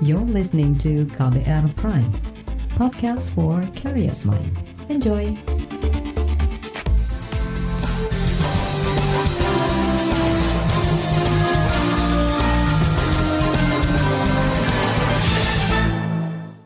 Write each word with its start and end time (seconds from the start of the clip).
You're 0.00 0.24
listening 0.24 0.80
to 0.80 1.04
KBR 1.12 1.76
Prime, 1.76 2.08
podcast 2.72 3.28
for 3.36 3.60
curious 3.76 4.24
mind. 4.24 4.48
Enjoy! 4.88 5.36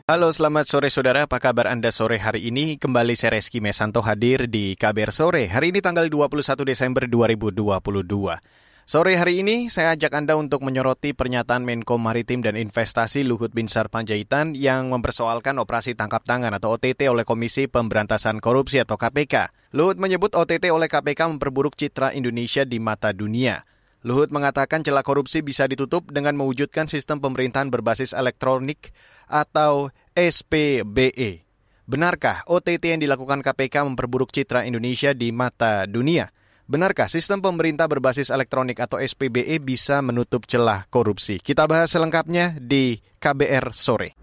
Halo 0.07 0.31
selamat 0.31 0.71
sore 0.71 0.87
saudara, 0.87 1.27
apa 1.27 1.35
kabar 1.43 1.67
Anda 1.67 1.91
sore 1.91 2.15
hari 2.15 2.47
ini? 2.47 2.79
Kembali 2.79 3.19
saya 3.19 3.35
Reski 3.35 3.59
Mesanto 3.59 3.99
hadir 3.99 4.47
di 4.47 4.79
KBR 4.79 5.11
Sore. 5.11 5.51
Hari 5.51 5.75
ini 5.75 5.83
tanggal 5.83 6.07
21 6.07 6.63
Desember 6.63 7.03
2022. 7.03 8.64
Sore 8.85 9.17
hari 9.17 9.41
ini 9.41 9.73
saya 9.73 9.97
ajak 9.97 10.13
Anda 10.13 10.37
untuk 10.37 10.61
menyoroti 10.61 11.17
pernyataan 11.17 11.65
Menko 11.65 11.97
Maritim 11.97 12.45
dan 12.45 12.53
Investasi 12.53 13.25
Luhut 13.25 13.49
Binsar 13.49 13.89
Panjaitan 13.89 14.53
yang 14.53 14.93
mempersoalkan 14.93 15.57
operasi 15.57 15.97
tangkap 15.97 16.21
tangan 16.21 16.53
atau 16.53 16.77
OTT 16.77 17.09
oleh 17.09 17.25
Komisi 17.25 17.65
Pemberantasan 17.65 18.37
Korupsi 18.37 18.77
atau 18.77 18.93
KPK. 18.93 19.49
Luhut 19.73 19.97
menyebut 19.97 20.37
OTT 20.37 20.69
oleh 20.69 20.85
KPK 20.85 21.17
memperburuk 21.33 21.73
citra 21.73 22.13
Indonesia 22.13 22.61
di 22.61 22.77
mata 22.77 23.09
dunia. 23.09 23.65
Luhut 24.05 24.29
mengatakan 24.29 24.85
celah 24.85 25.01
korupsi 25.01 25.41
bisa 25.41 25.65
ditutup 25.65 26.13
dengan 26.13 26.37
mewujudkan 26.37 26.85
sistem 26.85 27.17
pemerintahan 27.17 27.73
berbasis 27.73 28.13
elektronik 28.13 28.93
atau 29.25 29.89
SPBE. 30.13 31.41
Benarkah 31.89 32.45
OTT 32.45 32.93
yang 32.93 33.01
dilakukan 33.01 33.41
KPK 33.41 33.81
memperburuk 33.81 34.29
citra 34.29 34.61
Indonesia 34.69 35.09
di 35.17 35.33
mata 35.33 35.89
dunia? 35.89 36.29
Benarkah 36.65 37.05
sistem 37.05 37.45
pemerintah 37.45 37.85
berbasis 37.85 38.33
elektronik 38.33 38.81
atau 38.81 38.97
SPBE 38.97 39.61
bisa 39.61 40.01
menutup 40.01 40.49
celah 40.49 40.89
korupsi? 40.89 41.37
Kita 41.37 41.69
bahas 41.69 41.93
selengkapnya 41.93 42.57
di 42.57 42.97
KBR 43.21 43.69
sore. 43.69 44.17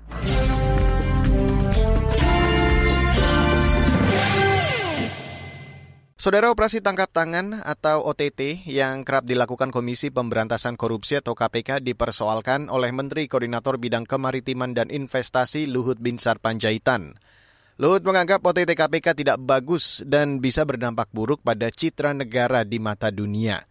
Saudara 6.19 6.51
operasi 6.51 6.83
tangkap 6.83 7.15
tangan 7.15 7.63
atau 7.63 8.11
OTT 8.11 8.67
yang 8.67 9.07
kerap 9.07 9.23
dilakukan 9.23 9.71
Komisi 9.71 10.11
Pemberantasan 10.11 10.75
Korupsi 10.75 11.23
atau 11.23 11.39
KPK 11.39 11.79
dipersoalkan 11.79 12.67
oleh 12.75 12.91
Menteri 12.91 13.31
Koordinator 13.31 13.79
Bidang 13.79 14.03
Kemaritiman 14.03 14.75
dan 14.75 14.91
Investasi 14.91 15.71
Luhut 15.71 16.03
Binsar 16.03 16.43
Panjaitan. 16.43 17.15
Luhut 17.83 17.99
menganggap 18.07 18.47
OTT 18.47 18.79
KPK 18.79 19.27
tidak 19.27 19.43
bagus 19.43 20.07
dan 20.07 20.39
bisa 20.39 20.63
berdampak 20.63 21.11
buruk 21.11 21.43
pada 21.43 21.67
citra 21.67 22.15
negara 22.15 22.63
di 22.63 22.79
mata 22.79 23.11
dunia. 23.11 23.67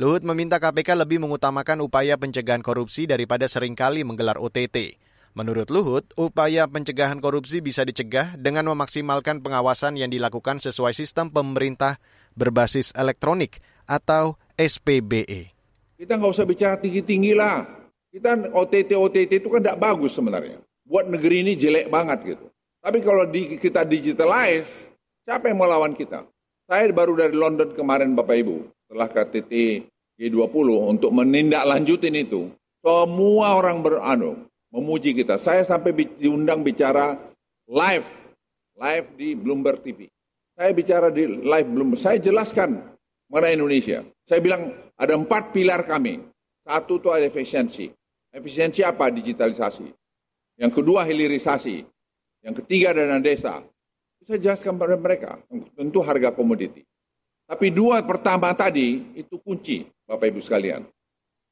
Luhut 0.00 0.24
meminta 0.24 0.56
KPK 0.56 0.96
lebih 0.96 1.20
mengutamakan 1.20 1.84
upaya 1.84 2.16
pencegahan 2.16 2.64
korupsi 2.64 3.04
daripada 3.04 3.44
sering 3.52 3.76
kali 3.76 4.00
menggelar 4.00 4.40
OTT. 4.40 4.96
Menurut 5.36 5.68
Luhut, 5.68 6.08
upaya 6.16 6.64
pencegahan 6.72 7.20
korupsi 7.20 7.60
bisa 7.60 7.84
dicegah 7.84 8.32
dengan 8.40 8.64
memaksimalkan 8.72 9.44
pengawasan 9.44 10.00
yang 10.00 10.08
dilakukan 10.08 10.56
sesuai 10.56 10.96
sistem 10.96 11.28
pemerintah 11.28 12.00
berbasis 12.32 12.96
elektronik 12.96 13.60
atau 13.84 14.40
SPBE. 14.56 15.52
Kita 16.00 16.16
nggak 16.16 16.32
usah 16.32 16.48
bicara 16.48 16.80
tinggi-tinggi 16.80 17.36
lah. 17.36 17.60
Kita 18.08 18.40
OTT-OTT 18.56 19.44
itu 19.44 19.52
kan 19.52 19.60
tidak 19.60 19.76
bagus 19.76 20.16
sebenarnya. 20.16 20.64
Buat 20.88 21.12
negeri 21.12 21.44
ini 21.44 21.60
jelek 21.60 21.92
banget 21.92 22.24
gitu. 22.24 22.49
Tapi 22.80 22.98
kalau 23.04 23.28
di, 23.28 23.60
kita 23.60 23.84
digitalize, 23.84 24.88
siapa 25.28 25.52
yang 25.52 25.60
mau 25.60 25.68
kita? 25.92 26.24
Saya 26.64 26.88
baru 26.96 27.12
dari 27.12 27.36
London 27.36 27.76
kemarin 27.76 28.16
Bapak 28.16 28.36
Ibu, 28.40 28.56
setelah 28.88 29.08
KTT 29.12 29.52
G20 30.16 30.66
untuk 30.88 31.10
menindaklanjutin 31.12 32.16
itu. 32.16 32.48
Semua 32.80 33.60
orang 33.60 33.84
beranu, 33.84 34.48
memuji 34.72 35.12
kita. 35.12 35.36
Saya 35.36 35.60
sampai 35.60 35.92
diundang 36.16 36.64
bicara 36.64 37.20
live, 37.68 38.08
live 38.80 39.06
di 39.12 39.36
Bloomberg 39.36 39.84
TV. 39.84 40.08
Saya 40.56 40.72
bicara 40.72 41.12
di 41.12 41.28
live 41.28 41.68
Bloomberg, 41.68 42.00
saya 42.00 42.16
jelaskan 42.16 42.80
mengenai 43.28 43.60
Indonesia. 43.60 44.00
Saya 44.24 44.40
bilang 44.40 44.72
ada 44.96 45.20
empat 45.20 45.52
pilar 45.52 45.84
kami. 45.84 46.20
Satu 46.64 46.96
itu 46.96 47.08
ada 47.12 47.24
efisiensi. 47.28 47.92
Efisiensi 48.32 48.80
apa? 48.86 49.12
Digitalisasi. 49.12 49.88
Yang 50.60 50.72
kedua 50.80 51.04
hilirisasi. 51.04 51.82
Yang 52.40 52.64
ketiga 52.64 52.96
dana 52.96 53.20
desa. 53.20 53.60
Saya 54.24 54.38
jelaskan 54.40 54.76
pada 54.76 54.96
mereka. 54.96 55.40
Tentu 55.76 56.00
harga 56.04 56.32
komoditi. 56.32 56.84
Tapi 57.50 57.72
dua 57.74 58.00
pertama 58.06 58.54
tadi 58.54 59.02
itu 59.18 59.40
kunci 59.42 59.82
Bapak 60.06 60.30
Ibu 60.30 60.40
sekalian. 60.40 60.86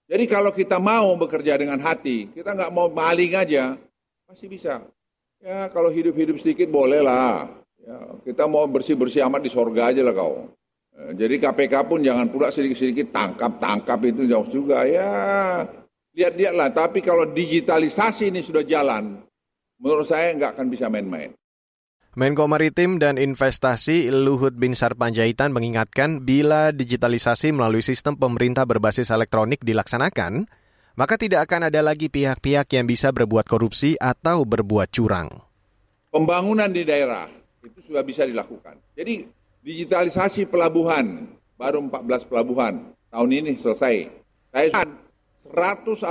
Jadi 0.08 0.24
kalau 0.24 0.54
kita 0.54 0.80
mau 0.80 1.12
bekerja 1.18 1.58
dengan 1.60 1.76
hati, 1.84 2.32
kita 2.32 2.56
nggak 2.56 2.72
mau 2.72 2.88
maling 2.88 3.36
aja, 3.36 3.76
pasti 4.24 4.48
bisa. 4.48 4.80
Ya 5.42 5.68
kalau 5.68 5.92
hidup-hidup 5.92 6.40
sedikit 6.40 6.70
boleh 6.72 7.04
lah. 7.04 7.50
Ya, 7.82 7.98
kita 8.24 8.48
mau 8.48 8.64
bersih-bersih 8.64 9.20
amat 9.28 9.44
di 9.44 9.50
sorga 9.52 9.92
aja 9.92 10.00
lah 10.00 10.16
kau. 10.16 10.48
Ya, 10.96 11.26
jadi 11.26 11.34
KPK 11.42 11.74
pun 11.84 12.00
jangan 12.00 12.30
pula 12.32 12.48
sedikit-sedikit 12.48 13.12
tangkap-tangkap 13.12 14.00
itu 14.08 14.24
jauh 14.24 14.48
juga. 14.48 14.88
Ya 14.88 15.12
lihat-lihat 16.18 16.54
lah. 16.58 16.68
Tapi 16.74 16.98
kalau 16.98 17.30
digitalisasi 17.30 18.34
ini 18.34 18.42
sudah 18.42 18.66
jalan, 18.66 19.22
menurut 19.78 20.06
saya 20.06 20.34
nggak 20.34 20.58
akan 20.58 20.66
bisa 20.68 20.90
main-main. 20.90 21.32
Menko 22.18 22.50
Maritim 22.50 22.98
dan 22.98 23.14
Investasi 23.14 24.10
Luhut 24.10 24.58
Binsar 24.58 24.98
Panjaitan 24.98 25.54
mengingatkan 25.54 26.26
bila 26.26 26.74
digitalisasi 26.74 27.54
melalui 27.54 27.86
sistem 27.86 28.18
pemerintah 28.18 28.66
berbasis 28.66 29.14
elektronik 29.14 29.62
dilaksanakan, 29.62 30.50
maka 30.98 31.14
tidak 31.14 31.46
akan 31.46 31.70
ada 31.70 31.78
lagi 31.78 32.10
pihak-pihak 32.10 32.66
yang 32.74 32.90
bisa 32.90 33.14
berbuat 33.14 33.46
korupsi 33.46 33.94
atau 34.02 34.42
berbuat 34.42 34.90
curang. 34.90 35.30
Pembangunan 36.10 36.66
di 36.74 36.82
daerah 36.82 37.30
itu 37.62 37.78
sudah 37.78 38.02
bisa 38.02 38.26
dilakukan. 38.26 38.82
Jadi 38.98 39.22
digitalisasi 39.62 40.50
pelabuhan, 40.50 41.38
baru 41.54 41.86
14 41.86 42.26
pelabuhan, 42.26 42.98
tahun 43.14 43.30
ini 43.30 43.54
selesai. 43.54 44.10
Saya 44.50 44.82
149 45.54 46.02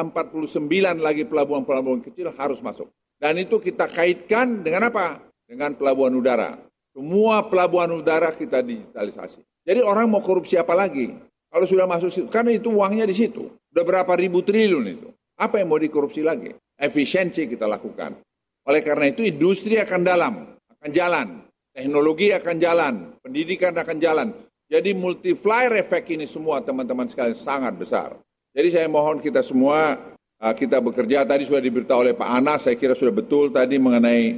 lagi 1.04 1.28
pelabuhan-pelabuhan 1.28 2.00
kecil 2.00 2.32
harus 2.32 2.64
masuk. 2.64 2.88
Dan 3.18 3.42
itu 3.42 3.58
kita 3.58 3.90
kaitkan 3.90 4.62
dengan 4.62 4.94
apa? 4.94 5.28
dengan 5.48 5.72
pelabuhan 5.74 6.12
udara. 6.12 6.60
Semua 6.92 7.48
pelabuhan 7.48 7.88
udara 7.96 8.36
kita 8.36 8.60
digitalisasi. 8.60 9.40
Jadi 9.64 9.80
orang 9.80 10.12
mau 10.12 10.20
korupsi 10.20 10.60
apa 10.60 10.76
lagi? 10.76 11.16
Kalau 11.48 11.64
sudah 11.64 11.88
masuk 11.88 12.12
situ, 12.12 12.28
karena 12.28 12.52
itu 12.52 12.68
uangnya 12.68 13.08
di 13.08 13.16
situ. 13.16 13.48
Sudah 13.72 13.84
berapa 13.88 14.12
ribu 14.20 14.44
triliun 14.44 14.86
itu. 14.92 15.10
Apa 15.40 15.64
yang 15.64 15.72
mau 15.72 15.80
dikorupsi 15.80 16.20
lagi? 16.20 16.52
Efisiensi 16.76 17.48
kita 17.48 17.64
lakukan. 17.64 18.20
Oleh 18.68 18.84
karena 18.84 19.08
itu 19.08 19.24
industri 19.24 19.80
akan 19.80 20.02
dalam, 20.04 20.34
akan 20.78 20.92
jalan. 20.92 21.28
Teknologi 21.72 22.34
akan 22.34 22.56
jalan, 22.58 22.94
pendidikan 23.22 23.72
akan 23.72 23.98
jalan. 24.02 24.28
Jadi 24.68 24.92
multiplier 24.98 25.80
effect 25.80 26.10
ini 26.12 26.28
semua 26.28 26.60
teman-teman 26.60 27.08
sekalian 27.08 27.38
sangat 27.38 27.78
besar. 27.78 28.18
Jadi 28.52 28.74
saya 28.74 28.90
mohon 28.90 29.22
kita 29.22 29.46
semua, 29.46 29.96
kita 30.38 30.78
bekerja, 30.82 31.26
tadi 31.26 31.50
sudah 31.50 31.62
diberitahu 31.62 32.00
oleh 32.06 32.14
Pak 32.14 32.30
Anas, 32.30 32.70
saya 32.70 32.78
kira 32.78 32.94
sudah 32.94 33.14
betul 33.14 33.50
tadi 33.50 33.82
mengenai 33.82 34.38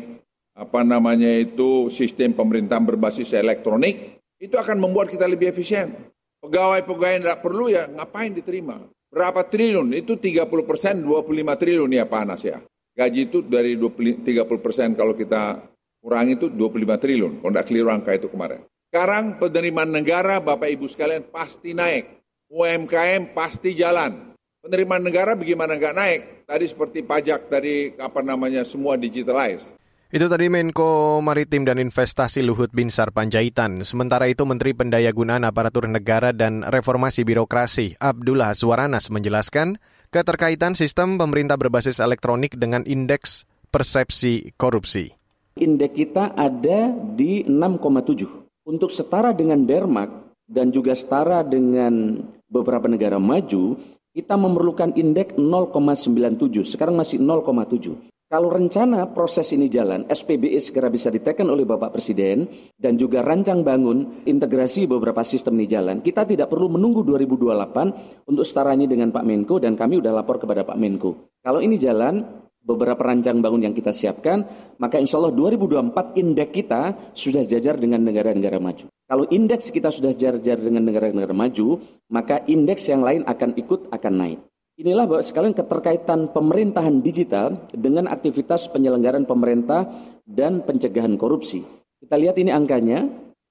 apa 0.59 0.83
namanya 0.83 1.31
itu 1.39 1.87
sistem 1.87 2.35
pemerintahan 2.35 2.83
berbasis 2.83 3.31
elektronik 3.31 4.19
itu 4.39 4.55
akan 4.55 4.79
membuat 4.79 5.11
kita 5.11 5.27
lebih 5.27 5.51
efisien. 5.51 5.91
Pegawai-pegawai 6.39 7.19
yang 7.19 7.23
tidak 7.27 7.41
perlu 7.43 7.67
ya 7.67 7.83
ngapain 7.91 8.31
diterima? 8.31 8.79
Berapa 9.11 9.43
triliun? 9.43 9.91
Itu 9.91 10.15
30 10.15 10.47
persen, 10.63 11.03
25 11.03 11.59
triliun 11.59 11.91
ya 11.91 12.07
Pak 12.07 12.21
Anas 12.23 12.41
ya. 12.47 12.63
Gaji 12.95 13.21
itu 13.27 13.43
dari 13.43 13.75
20, 13.75 14.23
30 14.23 14.63
persen 14.63 14.95
kalau 14.95 15.11
kita 15.15 15.67
kurangi 15.99 16.39
itu 16.39 16.47
25 16.47 16.95
triliun. 16.95 17.33
Kalau 17.43 17.51
tidak 17.51 17.67
keliru 17.67 17.89
angka 17.91 18.15
itu 18.15 18.31
kemarin. 18.31 18.63
Sekarang 18.87 19.35
penerimaan 19.35 19.91
negara 19.91 20.39
Bapak 20.39 20.71
Ibu 20.71 20.87
sekalian 20.87 21.27
pasti 21.27 21.75
naik. 21.75 22.23
UMKM 22.47 23.35
pasti 23.35 23.75
jalan. 23.75 24.28
Penerimaan 24.59 25.07
negara 25.07 25.39
bagaimana 25.39 25.79
nggak 25.79 25.95
naik? 25.95 26.21
Tadi 26.43 26.65
seperti 26.67 26.99
pajak 26.99 27.47
dari 27.47 27.95
apa 27.95 28.19
namanya 28.19 28.67
semua 28.67 28.99
digitalize. 28.99 29.71
Itu 30.11 30.27
tadi 30.27 30.51
Menko 30.51 31.23
Maritim 31.23 31.63
dan 31.63 31.79
Investasi 31.79 32.43
Luhut 32.43 32.67
Binsar 32.75 33.15
Panjaitan. 33.15 33.87
Sementara 33.87 34.27
itu 34.27 34.43
Menteri 34.43 34.75
Pendayagunaan 34.75 35.47
Aparatur 35.47 35.87
Negara 35.87 36.35
dan 36.35 36.67
Reformasi 36.67 37.23
Birokrasi 37.23 37.95
Abdullah 38.03 38.51
Suaranas 38.51 39.07
menjelaskan 39.07 39.79
keterkaitan 40.11 40.75
sistem 40.75 41.15
pemerintah 41.15 41.55
berbasis 41.55 42.03
elektronik 42.03 42.59
dengan 42.59 42.83
indeks 42.83 43.47
persepsi 43.71 44.51
korupsi. 44.59 45.15
Indeks 45.55 45.95
kita 45.95 46.35
ada 46.35 46.91
di 47.15 47.47
6,7. 47.47 48.67
Untuk 48.67 48.91
setara 48.91 49.31
dengan 49.31 49.63
Denmark 49.63 50.35
dan 50.51 50.73
juga 50.75 50.99
setara 50.99 51.47
dengan 51.47 52.27
beberapa 52.49 52.89
negara 52.89 53.21
maju, 53.21 53.77
kita 54.19 54.35
memerlukan 54.35 54.99
indeks 54.99 55.39
0,97. 55.39 56.67
Sekarang 56.67 56.99
masih 56.99 57.23
0,7. 57.23 58.11
Kalau 58.29 58.51
rencana 58.51 59.09
proses 59.09 59.49
ini 59.57 59.65
jalan, 59.71 60.05
SPBE 60.05 60.61
segera 60.61 60.91
bisa 60.91 61.09
ditekan 61.09 61.49
oleh 61.49 61.65
Bapak 61.65 61.97
Presiden 61.97 62.45
dan 62.77 62.93
juga 62.93 63.25
rancang 63.25 63.65
bangun 63.65 64.21
integrasi 64.27 64.85
beberapa 64.85 65.25
sistem 65.25 65.57
ini 65.57 65.65
jalan. 65.65 65.97
Kita 66.05 66.29
tidak 66.29 66.45
perlu 66.45 66.69
menunggu 66.69 67.01
2028 67.01 68.29
untuk 68.29 68.45
setaranya 68.45 68.85
dengan 68.85 69.09
Pak 69.09 69.25
Menko 69.25 69.57
dan 69.57 69.73
kami 69.73 69.97
sudah 69.97 70.13
lapor 70.13 70.37
kepada 70.37 70.61
Pak 70.61 70.77
Menko. 70.77 71.33
Kalau 71.41 71.57
ini 71.57 71.79
jalan, 71.81 72.21
beberapa 72.59 72.99
rancang 72.99 73.39
bangun 73.39 73.69
yang 73.69 73.75
kita 73.75 73.95
siapkan, 73.95 74.43
maka 74.77 74.99
insya 74.99 75.17
Allah 75.17 75.33
2024 75.33 76.19
indeks 76.19 76.51
kita 76.53 76.81
sudah 77.15 77.41
sejajar 77.43 77.79
dengan 77.79 78.03
negara-negara 78.03 78.59
maju. 78.59 78.91
Kalau 79.09 79.25
indeks 79.31 79.73
kita 79.73 79.89
sudah 79.89 80.13
sejajar 80.13 80.61
dengan 80.61 80.85
negara-negara 80.85 81.33
maju, 81.33 81.81
maka 82.13 82.45
indeks 82.45 82.85
yang 82.91 83.01
lain 83.01 83.25
akan 83.25 83.57
ikut 83.57 83.89
akan 83.89 84.13
naik. 84.13 84.39
Inilah 84.79 85.11
Bapak 85.11 85.27
sekalian 85.27 85.51
keterkaitan 85.51 86.31
pemerintahan 86.31 87.03
digital 87.03 87.67
dengan 87.75 88.07
aktivitas 88.07 88.71
penyelenggaraan 88.71 89.27
pemerintah 89.27 89.91
dan 90.23 90.63
pencegahan 90.63 91.19
korupsi. 91.19 91.67
Kita 91.99 92.15
lihat 92.15 92.39
ini 92.39 92.55
angkanya, 92.55 93.03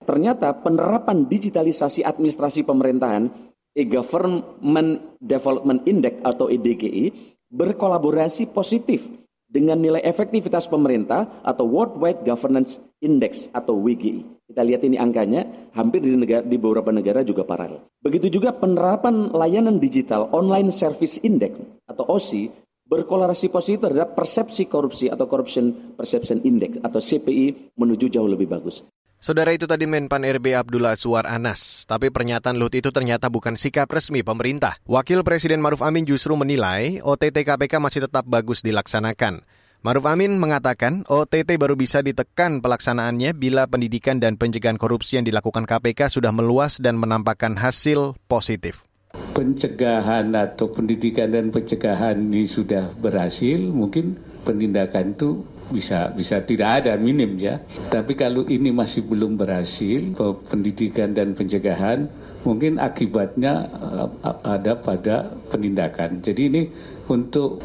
ternyata 0.08 0.56
penerapan 0.56 1.28
digitalisasi 1.28 2.00
administrasi 2.00 2.64
pemerintahan 2.64 3.28
e-Government 3.76 5.20
Development 5.20 5.84
Index 5.84 6.25
atau 6.25 6.49
EDGI 6.49 7.37
berkolaborasi 7.49 8.53
positif 8.53 9.09
dengan 9.49 9.81
nilai 9.81 10.05
efektivitas 10.05 10.69
pemerintah 10.69 11.41
atau 11.41 11.65
Worldwide 11.65 12.23
Governance 12.23 12.85
Index 13.00 13.49
atau 13.50 13.81
WGI. 13.81 14.45
Kita 14.49 14.65
lihat 14.65 14.85
ini 14.85 14.97
angkanya 15.00 15.73
hampir 15.77 16.05
di, 16.05 16.12
negara, 16.12 16.45
di 16.45 16.56
beberapa 16.61 16.93
negara 16.93 17.25
juga 17.25 17.45
paralel. 17.45 17.85
Begitu 18.00 18.41
juga 18.41 18.53
penerapan 18.53 19.33
layanan 19.33 19.81
digital 19.81 20.29
Online 20.33 20.73
Service 20.73 21.21
Index 21.25 21.56
atau 21.89 22.05
OSI 22.09 22.49
berkolaborasi 22.89 23.53
positif 23.53 23.85
terhadap 23.85 24.17
persepsi 24.17 24.65
korupsi 24.65 25.12
atau 25.12 25.29
Corruption 25.29 25.93
Perception 25.93 26.41
Index 26.41 26.81
atau 26.81 27.01
CPI 27.01 27.77
menuju 27.77 28.09
jauh 28.09 28.29
lebih 28.29 28.49
bagus. 28.49 28.81
Saudara 29.19 29.50
itu 29.50 29.67
tadi 29.67 29.82
Menpan 29.82 30.23
RB 30.23 30.55
Abdullah 30.55 30.94
Suar 30.94 31.26
Anas, 31.26 31.82
tapi 31.91 32.06
pernyataan 32.06 32.55
Luhut 32.55 32.70
itu 32.70 32.94
ternyata 32.94 33.26
bukan 33.26 33.59
sikap 33.59 33.91
resmi 33.91 34.23
pemerintah. 34.23 34.79
Wakil 34.87 35.26
Presiden 35.26 35.59
Maruf 35.59 35.82
Amin 35.82 36.06
justru 36.06 36.38
menilai 36.38 37.03
OTT 37.03 37.43
KPK 37.43 37.82
masih 37.82 38.06
tetap 38.06 38.23
bagus 38.31 38.62
dilaksanakan. 38.62 39.43
Maruf 39.82 40.06
Amin 40.06 40.38
mengatakan 40.38 41.03
OTT 41.11 41.59
baru 41.59 41.75
bisa 41.75 41.99
ditekan 41.99 42.62
pelaksanaannya 42.62 43.35
bila 43.35 43.67
pendidikan 43.67 44.23
dan 44.23 44.38
pencegahan 44.38 44.79
korupsi 44.79 45.19
yang 45.19 45.26
dilakukan 45.26 45.67
KPK 45.67 46.15
sudah 46.15 46.31
meluas 46.31 46.79
dan 46.79 46.94
menampakkan 46.94 47.59
hasil 47.59 48.15
positif. 48.31 48.87
Pencegahan 49.35 50.31
atau 50.38 50.70
pendidikan 50.70 51.35
dan 51.35 51.50
pencegahan 51.50 52.23
ini 52.23 52.47
sudah 52.47 52.94
berhasil, 52.94 53.59
mungkin 53.67 54.15
penindakan 54.47 55.19
itu 55.19 55.43
bisa 55.69 56.12
bisa 56.12 56.41
tidak 56.43 56.82
ada 56.85 56.97
minim 56.97 57.37
ya. 57.37 57.61
Tapi 57.88 58.17
kalau 58.17 58.44
ini 58.49 58.73
masih 58.73 59.05
belum 59.05 59.37
berhasil, 59.37 60.17
pendidikan 60.49 61.12
dan 61.12 61.32
pencegahan 61.37 62.09
mungkin 62.47 62.79
akibatnya 62.79 63.67
eh, 63.69 64.09
ada 64.47 64.73
pada 64.79 65.29
penindakan. 65.50 66.25
Jadi 66.25 66.43
ini 66.49 66.62
untuk 67.09 67.65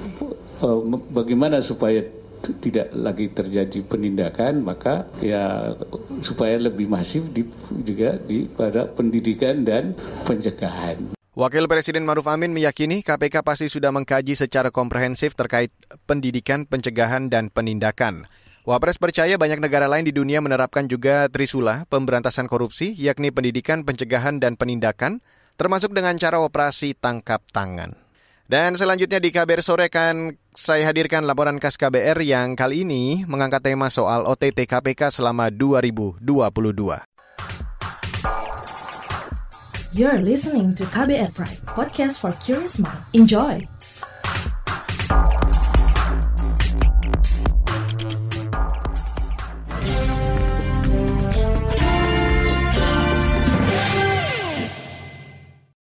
uh, 0.64 0.80
bagaimana 1.12 1.60
supaya 1.60 2.00
tidak 2.44 2.92
lagi 2.92 3.32
terjadi 3.32 3.80
penindakan 3.88 4.68
maka 4.68 5.08
ya 5.24 5.72
supaya 6.20 6.60
lebih 6.60 6.92
masif 6.92 7.24
di, 7.32 7.48
juga 7.88 8.20
di 8.20 8.44
pada 8.52 8.84
pendidikan 8.88 9.64
dan 9.64 9.96
pencegahan. 10.28 11.23
Wakil 11.34 11.66
Presiden 11.66 12.06
Maruf 12.06 12.30
Amin 12.30 12.54
meyakini 12.54 13.02
KPK 13.02 13.42
pasti 13.42 13.66
sudah 13.66 13.90
mengkaji 13.90 14.38
secara 14.38 14.70
komprehensif 14.70 15.34
terkait 15.34 15.74
pendidikan, 16.06 16.70
pencegahan, 16.70 17.26
dan 17.26 17.50
penindakan. 17.50 18.30
Wapres 18.70 19.02
percaya 19.02 19.34
banyak 19.34 19.58
negara 19.58 19.90
lain 19.90 20.06
di 20.06 20.14
dunia 20.14 20.46
menerapkan 20.46 20.86
juga 20.86 21.26
Trisula, 21.34 21.90
pemberantasan 21.90 22.46
korupsi, 22.46 22.94
yakni 22.94 23.34
pendidikan, 23.34 23.82
pencegahan, 23.82 24.38
dan 24.38 24.62
penindakan, 24.62 25.26
termasuk 25.58 25.98
dengan 25.98 26.22
cara 26.22 26.38
operasi 26.38 26.94
tangkap 26.94 27.42
tangan. 27.50 27.98
Dan 28.46 28.78
selanjutnya 28.78 29.18
di 29.18 29.34
KBR 29.34 29.66
sore 29.66 29.90
kan 29.90 30.38
saya 30.54 30.86
hadirkan 30.94 31.26
laporan 31.26 31.58
khas 31.58 31.82
KBR 31.82 32.22
yang 32.22 32.54
kali 32.54 32.86
ini 32.86 33.26
mengangkat 33.26 33.74
tema 33.74 33.90
soal 33.90 34.30
OTT 34.30 34.70
KPK 34.70 35.10
selama 35.10 35.50
2022. 35.50 36.22
You're 39.94 40.26
listening 40.26 40.74
to 40.82 40.90
KBR 40.90 41.38
Pride, 41.38 41.62
podcast 41.70 42.18
for 42.18 42.34
curious 42.42 42.82
mind. 42.82 42.98
Enjoy! 43.14 43.62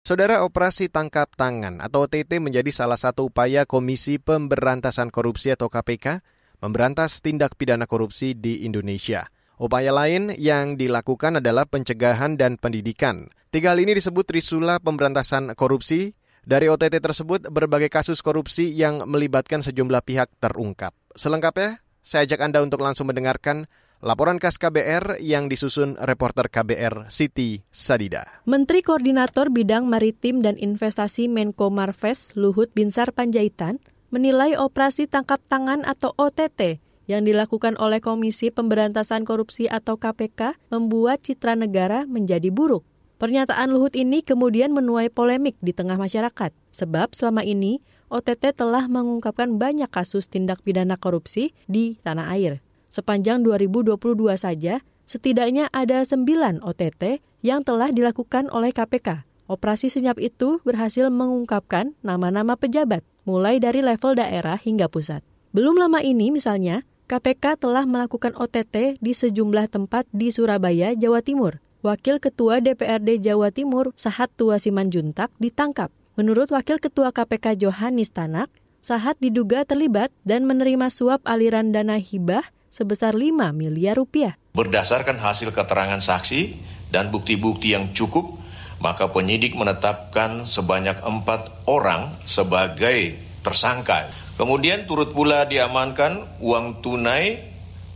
Saudara 0.06 0.46
Operasi 0.46 0.94
Tangkap 0.94 1.34
Tangan 1.34 1.82
atau 1.82 2.06
OTT 2.06 2.38
menjadi 2.38 2.70
salah 2.70 3.02
satu 3.02 3.34
upaya 3.34 3.66
Komisi 3.66 4.22
Pemberantasan 4.22 5.10
Korupsi 5.10 5.50
atau 5.50 5.74
KPK 5.74 6.22
memberantas 6.62 7.18
tindak 7.18 7.58
pidana 7.58 7.90
korupsi 7.90 8.38
di 8.38 8.62
Indonesia. 8.62 9.33
Upaya 9.62 9.94
lain 9.94 10.34
yang 10.34 10.76
dilakukan 10.76 11.38
adalah 11.38 11.70
pencegahan 11.70 12.36
dan 12.36 12.58
pendidikan. 12.58 13.30
Tiga 13.54 13.78
hal 13.78 13.80
ini 13.86 13.94
disebut 13.94 14.26
Trisula 14.26 14.82
Pemberantasan 14.82 15.54
Korupsi. 15.54 16.18
Dari 16.44 16.68
OTT 16.68 17.00
tersebut, 17.00 17.48
berbagai 17.48 17.88
kasus 17.88 18.20
korupsi 18.20 18.68
yang 18.68 19.08
melibatkan 19.08 19.64
sejumlah 19.64 20.04
pihak 20.04 20.28
terungkap. 20.44 20.92
Selengkapnya, 21.16 21.80
saya 22.04 22.28
ajak 22.28 22.44
Anda 22.44 22.60
untuk 22.60 22.84
langsung 22.84 23.08
mendengarkan 23.08 23.72
Laporan 24.04 24.36
khas 24.36 24.60
KBR 24.60 25.24
yang 25.24 25.48
disusun 25.48 25.96
reporter 25.96 26.52
KBR 26.52 27.08
Siti 27.08 27.64
Sadida. 27.72 28.44
Menteri 28.44 28.84
Koordinator 28.84 29.48
Bidang 29.48 29.88
Maritim 29.88 30.44
dan 30.44 30.60
Investasi 30.60 31.32
Menko 31.32 31.72
Marves 31.72 32.36
Luhut 32.36 32.68
Binsar 32.76 33.16
Panjaitan 33.16 33.80
menilai 34.12 34.60
operasi 34.60 35.08
tangkap 35.08 35.40
tangan 35.48 35.88
atau 35.88 36.12
OTT 36.20 36.84
yang 37.10 37.28
dilakukan 37.28 37.76
oleh 37.80 38.00
Komisi 38.00 38.50
Pemberantasan 38.50 39.28
Korupsi 39.28 39.68
atau 39.68 40.00
KPK 40.00 40.56
membuat 40.72 41.24
citra 41.24 41.56
negara 41.58 42.08
menjadi 42.08 42.48
buruk. 42.50 42.86
Pernyataan 43.24 43.72
Luhut 43.72 43.96
ini 43.96 44.20
kemudian 44.20 44.76
menuai 44.76 45.08
polemik 45.08 45.56
di 45.64 45.72
tengah 45.72 45.96
masyarakat, 45.96 46.52
sebab 46.76 47.16
selama 47.16 47.48
ini 47.48 47.80
OTT 48.12 48.52
telah 48.52 48.92
mengungkapkan 48.92 49.56
banyak 49.56 49.88
kasus 49.88 50.28
tindak 50.28 50.60
pidana 50.60 51.00
korupsi 51.00 51.56
di 51.72 51.96
tanah 52.04 52.36
air. 52.36 52.60
Sepanjang 52.92 53.42
2022 53.48 53.96
saja, 54.36 54.84
setidaknya 55.08 55.72
ada 55.72 56.04
9 56.04 56.62
OTT 56.62 57.24
yang 57.42 57.64
telah 57.64 57.90
dilakukan 57.96 58.52
oleh 58.52 58.76
KPK. 58.76 59.24
Operasi 59.48 59.92
senyap 59.92 60.20
itu 60.20 60.60
berhasil 60.64 61.08
mengungkapkan 61.08 61.96
nama-nama 62.04 62.60
pejabat, 62.60 63.08
mulai 63.24 63.60
dari 63.60 63.80
level 63.80 64.16
daerah 64.20 64.60
hingga 64.60 64.92
pusat. 64.92 65.24
Belum 65.54 65.78
lama 65.78 66.02
ini 66.02 66.34
misalnya, 66.34 66.82
KPK 67.04 67.60
telah 67.60 67.84
melakukan 67.84 68.32
OTT 68.40 68.96
di 69.04 69.12
sejumlah 69.12 69.68
tempat 69.68 70.08
di 70.16 70.32
Surabaya, 70.32 70.96
Jawa 70.96 71.20
Timur. 71.20 71.60
Wakil 71.84 72.24
Ketua 72.24 72.64
DPRD 72.64 73.20
Jawa 73.20 73.52
Timur, 73.52 73.92
Sahat 74.00 74.32
Tua 74.40 74.56
Simanjuntak, 74.56 75.28
ditangkap. 75.36 75.92
Menurut 76.16 76.48
Wakil 76.56 76.80
Ketua 76.80 77.12
KPK 77.12 77.60
Johanis 77.60 78.08
Tanak, 78.08 78.48
Sahat 78.80 79.20
diduga 79.20 79.68
terlibat 79.68 80.16
dan 80.24 80.48
menerima 80.48 80.88
suap 80.88 81.20
aliran 81.28 81.76
dana 81.76 82.00
hibah 82.00 82.48
sebesar 82.72 83.20
5 83.20 83.52
miliar 83.52 84.00
rupiah. 84.00 84.40
Berdasarkan 84.56 85.20
hasil 85.20 85.52
keterangan 85.52 86.00
saksi 86.00 86.56
dan 86.88 87.12
bukti-bukti 87.12 87.76
yang 87.76 87.92
cukup, 87.92 88.32
maka 88.80 89.12
penyidik 89.12 89.60
menetapkan 89.60 90.48
sebanyak 90.48 91.04
empat 91.04 91.68
orang 91.68 92.16
sebagai 92.24 93.20
tersangka. 93.44 94.23
Kemudian 94.34 94.90
turut 94.90 95.14
pula 95.14 95.46
diamankan 95.46 96.42
uang 96.42 96.82
tunai 96.82 97.38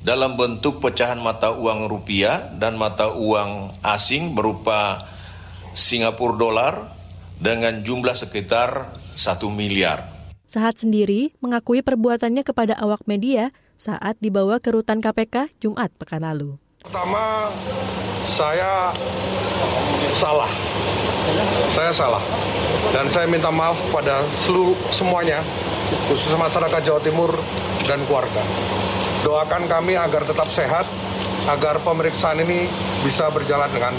dalam 0.05 0.37
bentuk 0.37 0.77
pecahan 0.77 1.17
mata 1.17 1.49
uang 1.49 1.89
rupiah 1.89 2.53
dan 2.53 2.77
mata 2.77 3.09
uang 3.09 3.73
asing 3.81 4.37
berupa 4.37 5.09
Singapura 5.73 6.37
dolar 6.37 6.73
dengan 7.41 7.81
jumlah 7.81 8.13
sekitar 8.13 8.93
satu 9.17 9.49
miliar. 9.49 10.09
Sahat 10.45 10.79
sendiri 10.79 11.33
mengakui 11.41 11.81
perbuatannya 11.81 12.45
kepada 12.45 12.77
awak 12.79 13.03
media 13.09 13.51
saat 13.75 14.15
dibawa 14.21 14.61
ke 14.61 14.71
rutan 14.71 15.01
KPK 15.01 15.51
Jumat 15.59 15.91
pekan 15.97 16.23
lalu. 16.23 16.55
Pertama, 16.85 17.51
saya 18.23 18.93
salah. 20.13 20.49
Saya 21.71 21.91
salah. 21.93 22.23
Dan 22.95 23.11
saya 23.11 23.27
minta 23.29 23.51
maaf 23.51 23.77
pada 23.93 24.23
seluruh 24.31 24.73
semuanya, 24.89 25.43
khususnya 26.09 26.39
masyarakat 26.39 26.81
Jawa 26.87 27.01
Timur 27.03 27.31
dan 27.85 27.99
keluarga. 28.07 28.41
Doakan 29.21 29.67
kami 29.67 29.99
agar 29.99 30.23
tetap 30.23 30.47
sehat, 30.47 30.87
agar 31.47 31.79
pemeriksaan 31.83 32.43
ini 32.43 32.67
bisa 33.03 33.31
berjalan 33.31 33.71
dengan 33.71 33.93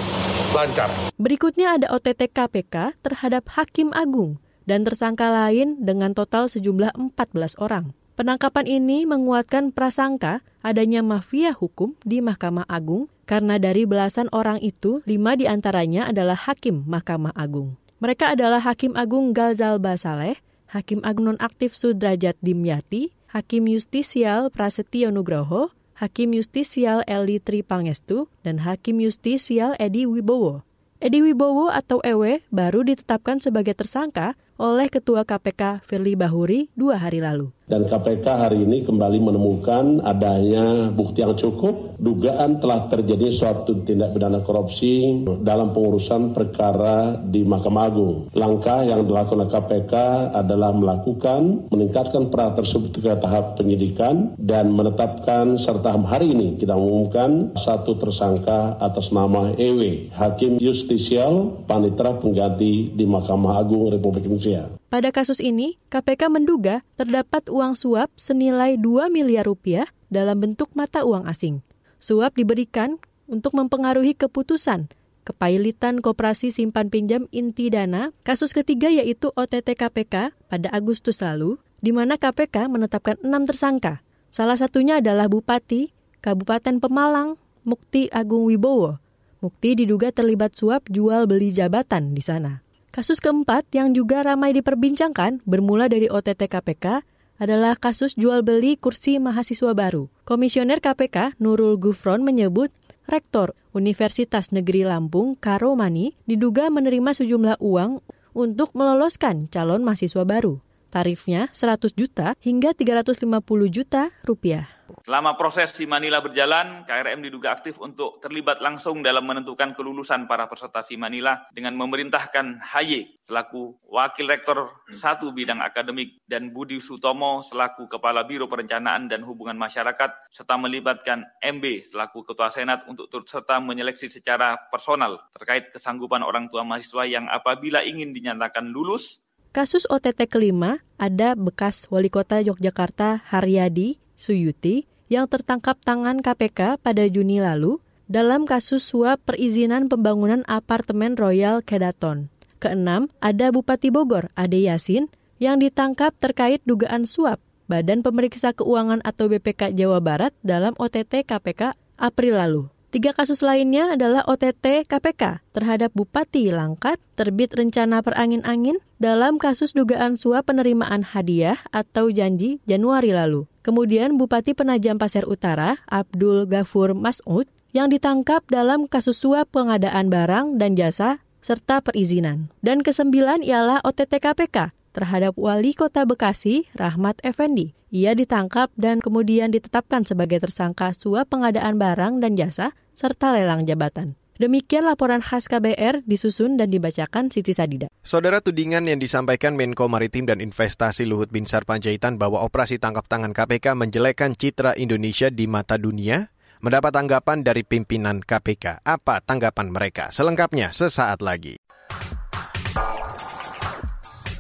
lancar. 0.53 0.89
Berikutnya 1.17 1.81
ada 1.81 1.87
OTT 1.93 2.29
KPK 2.33 3.01
terhadap 3.01 3.49
Hakim 3.57 3.93
Agung 3.97 4.41
dan 4.69 4.85
tersangka 4.85 5.33
lain 5.33 5.81
dengan 5.81 6.13
total 6.13 6.53
sejumlah 6.53 6.93
14 6.93 7.57
orang. 7.57 7.97
Penangkapan 8.19 8.67
ini 8.67 9.07
menguatkan 9.07 9.71
prasangka 9.71 10.43
adanya 10.61 11.07
mafia 11.07 11.55
hukum 11.55 11.95
di 12.03 12.19
Mahkamah 12.19 12.67
Agung 12.67 13.07
karena 13.29 13.61
dari 13.61 13.85
belasan 13.85 14.33
orang 14.33 14.57
itu, 14.65 15.05
lima 15.05 15.37
di 15.37 15.45
antaranya 15.45 16.09
adalah 16.09 16.41
hakim 16.49 16.89
Mahkamah 16.89 17.37
Agung. 17.37 17.77
Mereka 17.99 18.39
adalah 18.39 18.63
Hakim 18.63 18.95
Agung 18.95 19.35
Galzal 19.35 19.83
Basaleh, 19.83 20.39
Hakim 20.71 21.03
Agung 21.03 21.35
Nonaktif 21.35 21.75
Sudrajat 21.75 22.39
Dimyati, 22.39 23.11
Hakim 23.27 23.67
Justisial 23.67 24.55
Prasetyo 24.55 25.11
Nugroho, 25.11 25.75
Hakim 25.99 26.31
Justisial 26.31 27.03
Eli 27.11 27.43
Tri 27.43 27.67
Pangestu, 27.67 28.31
dan 28.47 28.63
Hakim 28.63 29.03
Justisial 29.03 29.75
Edi 29.83 30.07
Wibowo. 30.07 30.63
Edi 31.03 31.27
Wibowo 31.27 31.75
atau 31.75 31.99
Ewe 32.07 32.47
baru 32.55 32.87
ditetapkan 32.87 33.43
sebagai 33.43 33.75
tersangka 33.75 34.39
oleh 34.59 34.91
Ketua 34.91 35.23
KPK 35.23 35.87
Firly 35.87 36.19
Bahuri 36.19 36.67
dua 36.75 36.99
hari 36.99 37.23
lalu. 37.23 37.55
Dan 37.69 37.85
KPK 37.85 38.25
hari 38.25 38.65
ini 38.65 38.81
kembali 38.81 39.21
menemukan 39.21 40.01
adanya 40.01 40.89
bukti 40.89 41.21
yang 41.21 41.37
cukup, 41.37 42.01
dugaan 42.01 42.65
telah 42.65 42.89
terjadi 42.89 43.29
suatu 43.29 43.85
tindak 43.85 44.17
pidana 44.17 44.41
korupsi 44.41 45.21
dalam 45.45 45.77
pengurusan 45.77 46.33
perkara 46.33 47.21
di 47.21 47.45
Mahkamah 47.45 47.85
Agung. 47.85 48.17
Langkah 48.33 48.89
yang 48.89 49.05
dilakukan 49.05 49.53
KPK 49.53 49.95
adalah 50.33 50.73
melakukan, 50.73 51.69
meningkatkan 51.69 52.33
perkara 52.33 52.57
tersebut 52.57 53.05
ke 53.05 53.13
tahap 53.21 53.61
penyidikan 53.61 54.33
dan 54.41 54.73
menetapkan 54.73 55.61
serta 55.61 55.93
hari 56.09 56.33
ini 56.33 56.57
kita 56.57 56.73
umumkan 56.73 57.53
satu 57.53 58.01
tersangka 58.01 58.81
atas 58.81 59.13
nama 59.13 59.53
EW, 59.61 60.09
Hakim 60.17 60.57
Justisial 60.57 61.53
Panitra 61.69 62.17
Pengganti 62.17 62.97
di 62.97 63.05
Mahkamah 63.05 63.61
Agung 63.61 63.93
Republik 63.93 64.25
Indonesia. 64.25 64.48
Pada 64.89 65.09
kasus 65.13 65.43
ini, 65.43 65.77
KPK 65.93 66.33
menduga 66.33 66.81
terdapat 66.97 67.47
uang 67.53 67.77
suap 67.77 68.09
senilai 68.17 68.81
2 68.81 69.13
miliar 69.13 69.45
rupiah 69.45 69.89
dalam 70.09 70.41
bentuk 70.41 70.73
mata 70.73 71.05
uang 71.05 71.29
asing. 71.29 71.61
Suap 72.01 72.39
diberikan 72.39 72.97
untuk 73.29 73.53
mempengaruhi 73.53 74.17
keputusan 74.17 74.89
kepailitan 75.29 76.01
Koperasi 76.01 76.49
Simpan 76.49 76.89
Pinjam 76.89 77.29
Inti 77.29 77.69
Dana. 77.69 78.17
Kasus 78.25 78.57
ketiga 78.57 78.89
yaitu 78.89 79.29
OTT 79.37 79.77
KPK 79.77 80.33
pada 80.49 80.69
Agustus 80.73 81.21
lalu, 81.21 81.61
di 81.85 81.93
mana 81.93 82.17
KPK 82.17 82.73
menetapkan 82.73 83.21
enam 83.21 83.45
tersangka. 83.45 84.01
Salah 84.33 84.57
satunya 84.57 85.05
adalah 85.05 85.29
Bupati 85.29 85.93
Kabupaten 86.25 86.81
Pemalang, 86.81 87.37
Mukti 87.69 88.09
Agung 88.09 88.49
Wibowo. 88.49 88.97
Mukti 89.45 89.79
diduga 89.79 90.11
terlibat 90.11 90.57
suap 90.57 90.89
jual 90.89 91.29
beli 91.29 91.53
jabatan 91.53 92.17
di 92.17 92.25
sana. 92.25 92.65
Kasus 92.89 93.21
keempat 93.21 93.69
yang 93.77 93.93
juga 93.93 94.25
ramai 94.25 94.57
diperbincangkan 94.57 95.45
bermula 95.45 95.93
dari 95.93 96.09
OTT 96.09 96.49
KPK 96.49 97.05
adalah 97.39 97.79
kasus 97.79 98.17
jual 98.19 98.43
beli 98.43 98.75
kursi 98.81 99.21
mahasiswa 99.21 99.77
baru. 99.77 100.11
Komisioner 100.25 100.83
KPK 100.83 101.39
Nurul 101.39 101.79
Gufron 101.79 102.25
menyebut 102.25 102.73
Rektor 103.09 103.55
Universitas 103.77 104.51
Negeri 104.51 104.85
Lampung 104.85 105.37
Karomani 105.39 106.17
diduga 106.27 106.69
menerima 106.69 107.15
sejumlah 107.15 107.61
uang 107.63 108.03
untuk 108.35 108.75
meloloskan 108.75 109.47
calon 109.49 109.87
mahasiswa 109.87 110.25
baru. 110.27 110.61
Tarifnya 110.89 111.53
100 111.53 111.93
juta 111.93 112.33
hingga 112.41 112.73
350 112.73 113.29
juta 113.69 114.11
rupiah. 114.25 114.78
Selama 115.05 115.37
proses 115.37 115.73
di 115.77 115.85
Manila 115.85 116.25
berjalan, 116.25 116.89
KRM 116.89 117.21
diduga 117.25 117.53
aktif 117.53 117.77
untuk 117.81 118.21
terlibat 118.25 118.61
langsung 118.65 119.05
dalam 119.05 119.25
menentukan 119.29 119.77
kelulusan 119.77 120.25
para 120.25 120.49
peserta 120.49 120.81
si 120.81 120.97
Manila 120.97 121.45
dengan 121.53 121.77
memerintahkan 121.77 122.65
HY 122.65 123.19
selaku 123.29 123.77
Wakil 123.93 124.25
Rektor 124.25 124.89
satu 124.89 125.37
bidang 125.37 125.61
akademik 125.61 126.25
dan 126.25 126.49
Budi 126.57 126.81
Sutomo 126.81 127.45
selaku 127.45 127.85
Kepala 127.85 128.25
Biro 128.25 128.49
Perencanaan 128.49 129.05
dan 129.05 129.21
Hubungan 129.21 129.61
Masyarakat 129.61 130.33
serta 130.33 130.57
melibatkan 130.57 131.29
MB 131.45 131.93
selaku 131.93 132.25
Ketua 132.25 132.49
Senat 132.49 132.89
untuk 132.89 133.13
turut 133.13 133.29
serta 133.29 133.61
menyeleksi 133.61 134.09
secara 134.09 134.57
personal 134.73 135.29
terkait 135.37 135.69
kesanggupan 135.69 136.25
orang 136.25 136.49
tua 136.49 136.65
mahasiswa 136.65 137.05
yang 137.05 137.29
apabila 137.29 137.85
ingin 137.85 138.17
dinyatakan 138.17 138.73
lulus. 138.73 139.21
Kasus 139.53 139.85
OTT 139.89 140.29
kelima 140.29 140.81
ada 140.97 141.37
bekas 141.37 141.89
Wali 141.93 142.09
Kota 142.09 142.41
Yogyakarta 142.41 143.25
Haryadi 143.29 144.08
Suyuti 144.19 144.91
yang 145.07 145.31
tertangkap 145.31 145.79
tangan 145.87 146.19
KPK 146.19 146.83
pada 146.83 147.07
Juni 147.07 147.39
lalu 147.39 147.79
dalam 148.11 148.51
kasus 148.51 148.83
suap 148.83 149.23
perizinan 149.23 149.87
pembangunan 149.87 150.43
apartemen 150.51 151.15
Royal 151.15 151.63
Kedaton. 151.63 152.27
Keenam, 152.59 153.07
ada 153.23 153.55
Bupati 153.55 153.95
Bogor, 153.95 154.35
Ade 154.35 154.59
Yasin, 154.67 155.07
yang 155.39 155.63
ditangkap 155.63 156.19
terkait 156.19 156.59
dugaan 156.67 157.07
suap 157.07 157.39
Badan 157.71 158.03
Pemeriksa 158.03 158.51
Keuangan 158.51 159.07
atau 159.07 159.31
BPK 159.31 159.71
Jawa 159.79 160.03
Barat 160.03 160.35
dalam 160.43 160.75
OTT 160.75 161.23
KPK 161.23 161.79
April 161.95 162.35
lalu. 162.43 162.63
Tiga 162.89 163.13
kasus 163.13 163.45
lainnya 163.45 163.93
adalah 163.93 164.25
OTT 164.25 164.89
KPK 164.89 165.45
terhadap 165.53 165.93
Bupati 165.93 166.49
Langkat, 166.49 166.97
terbit 167.21 167.53
rencana 167.53 168.01
perangin-angin 168.01 168.81
dalam 168.97 169.37
kasus 169.37 169.77
dugaan 169.77 170.17
suap 170.17 170.49
penerimaan 170.49 171.05
hadiah 171.05 171.61
atau 171.69 172.09
janji 172.09 172.65
Januari 172.65 173.13
lalu. 173.13 173.45
Kemudian 173.69 174.17
Bupati 174.17 174.57
Penajam 174.57 174.97
Pasir 174.97 175.29
Utara, 175.29 175.77
Abdul 175.93 176.49
Ghafur 176.49 176.97
Mas'ud, 176.97 177.45
yang 177.77 177.93
ditangkap 177.93 178.41
dalam 178.49 178.89
kasus 178.89 179.21
suap 179.21 179.53
pengadaan 179.53 180.09
barang 180.09 180.57
dan 180.57 180.73
jasa 180.73 181.21
serta 181.45 181.85
perizinan. 181.85 182.49
Dan 182.65 182.81
kesembilan 182.81 183.45
ialah 183.45 183.85
OTT 183.85 184.25
KPK 184.25 184.73
terhadap 184.97 185.37
Wali 185.37 185.77
Kota 185.77 186.09
Bekasi, 186.09 186.65
Rahmat 186.81 187.21
Effendi. 187.21 187.77
Ia 187.93 188.17
ditangkap 188.17 188.73
dan 188.81 189.05
kemudian 189.05 189.53
ditetapkan 189.53 190.09
sebagai 190.09 190.41
tersangka 190.41 190.97
suap 190.97 191.29
pengadaan 191.29 191.77
barang 191.77 192.25
dan 192.25 192.41
jasa 192.41 192.73
serta 192.97 193.37
lelang 193.37 193.69
jabatan. 193.69 194.17
Demikian 194.39 194.87
laporan 194.87 195.19
khas 195.19 195.51
KBR 195.51 196.07
disusun 196.07 196.55
dan 196.55 196.71
dibacakan 196.71 197.27
Siti 197.27 197.51
Sadida. 197.51 197.91
Saudara 198.07 198.39
tudingan 198.39 198.87
yang 198.87 199.03
disampaikan 199.03 199.59
Menko 199.59 199.91
Maritim 199.91 200.31
dan 200.31 200.39
Investasi 200.39 201.11
Luhut 201.11 201.27
Binsar 201.27 201.67
Panjaitan 201.67 202.23
bahwa 202.23 202.47
operasi 202.47 202.79
tangkap 202.79 203.11
tangan 203.11 203.35
KPK 203.35 203.75
menjelekkan 203.75 204.39
citra 204.39 204.79
Indonesia 204.79 205.27
di 205.27 205.51
mata 205.51 205.75
dunia 205.75 206.31
mendapat 206.63 206.95
tanggapan 206.95 207.43
dari 207.43 207.67
pimpinan 207.67 208.23
KPK. 208.23 208.87
Apa 208.87 209.27
tanggapan 209.27 209.75
mereka? 209.75 210.15
Selengkapnya 210.15 210.71
sesaat 210.71 211.19
lagi. 211.19 211.59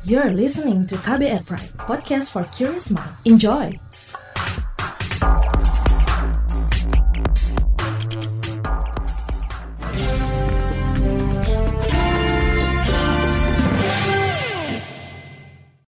You're 0.06 0.30
listening 0.30 0.86
to 0.88 0.94
KBR 0.94 1.42
Pride, 1.42 1.74
podcast 1.74 2.30
for 2.30 2.46
curious 2.54 2.94
mind. 2.94 3.12
Enjoy! 3.26 3.87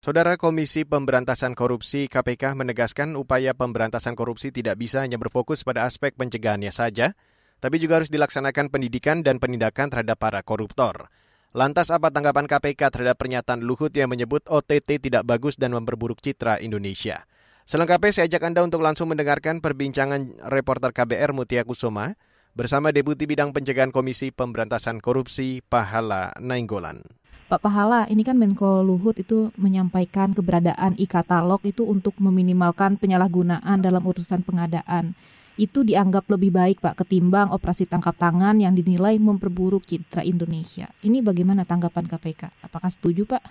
Saudara 0.05 0.37
Komisi 0.37 0.85
Pemberantasan 0.85 1.57
Korupsi 1.57 2.13
KPK 2.13 2.53
menegaskan 2.61 3.17
upaya 3.17 3.57
pemberantasan 3.57 4.13
korupsi 4.13 4.53
tidak 4.53 4.77
bisa 4.77 5.01
hanya 5.01 5.17
berfokus 5.17 5.65
pada 5.65 5.89
aspek 5.89 6.13
pencegahannya 6.13 6.69
saja, 6.69 7.17
tapi 7.57 7.81
juga 7.81 7.97
harus 7.97 8.13
dilaksanakan 8.13 8.69
pendidikan 8.69 9.25
dan 9.25 9.41
penindakan 9.41 9.89
terhadap 9.89 10.21
para 10.21 10.45
koruptor. 10.45 11.09
Lantas 11.57 11.89
apa 11.89 12.13
tanggapan 12.13 12.45
KPK 12.45 12.93
terhadap 12.93 13.17
pernyataan 13.17 13.65
Luhut 13.65 13.97
yang 13.97 14.13
menyebut 14.13 14.45
OTT 14.45 15.09
tidak 15.09 15.25
bagus 15.25 15.57
dan 15.57 15.73
memperburuk 15.73 16.21
citra 16.21 16.61
Indonesia? 16.61 17.25
Selengkapnya 17.65 18.13
saya 18.13 18.29
ajak 18.29 18.45
Anda 18.45 18.61
untuk 18.61 18.85
langsung 18.85 19.09
mendengarkan 19.09 19.65
perbincangan 19.65 20.53
reporter 20.53 20.93
KBR 20.93 21.33
Mutia 21.33 21.65
Kusuma 21.65 22.13
bersama 22.53 22.93
Deputi 22.93 23.25
Bidang 23.25 23.57
Pencegahan 23.57 23.89
Komisi 23.89 24.37
Pemberantasan 24.37 25.01
Korupsi 25.01 25.65
Pahala 25.65 26.37
Nainggolan. 26.45 27.24
Pak 27.55 27.71
Pahala, 27.71 28.11
ini 28.11 28.27
kan 28.27 28.35
Menko 28.35 28.83
Luhut 28.83 29.15
itu 29.15 29.55
menyampaikan 29.55 30.35
keberadaan 30.35 30.99
e-katalog 30.99 31.63
itu 31.63 31.87
untuk 31.87 32.19
meminimalkan 32.19 32.99
penyalahgunaan 32.99 33.79
dalam 33.79 34.03
urusan 34.03 34.43
pengadaan. 34.43 35.15
Itu 35.55 35.87
dianggap 35.87 36.27
lebih 36.35 36.51
baik 36.51 36.83
Pak 36.83 37.07
ketimbang 37.07 37.55
operasi 37.55 37.87
tangkap 37.87 38.19
tangan 38.19 38.59
yang 38.59 38.75
dinilai 38.75 39.23
memperburuk 39.23 39.87
citra 39.87 40.27
Indonesia. 40.27 40.91
Ini 41.07 41.23
bagaimana 41.23 41.63
tanggapan 41.63 42.11
KPK? 42.11 42.67
Apakah 42.67 42.91
setuju 42.91 43.23
Pak? 43.23 43.47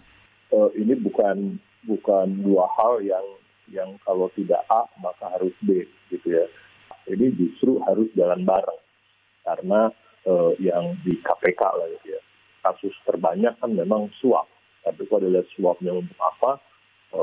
Uh, 0.51 0.67
ini 0.75 0.99
bukan 0.99 1.55
bukan 1.87 2.27
dua 2.43 2.67
hal 2.75 2.99
yang 2.99 3.23
yang 3.71 3.95
kalau 4.03 4.27
tidak 4.35 4.67
A 4.67 4.83
maka 4.99 5.31
harus 5.31 5.55
B 5.63 5.87
gitu 6.11 6.27
ya. 6.27 6.43
Ini 7.07 7.31
justru 7.39 7.79
harus 7.87 8.11
jalan 8.19 8.43
bareng 8.43 8.79
karena 9.47 9.87
uh, 10.27 10.51
yang 10.59 10.91
di 11.07 11.15
KPK 11.23 11.61
lah 11.63 11.87
gitu 11.87 12.19
ya 12.19 12.22
kasus 12.63 12.95
terbanyak 13.03 13.53
kan 13.59 13.71
memang 13.75 14.07
suap. 14.23 14.47
Tapi 14.83 15.03
kalau 15.07 15.27
dilihat 15.27 15.47
suapnya 15.55 15.91
untuk 15.91 16.15
apa, 16.19 16.59
e, 17.11 17.21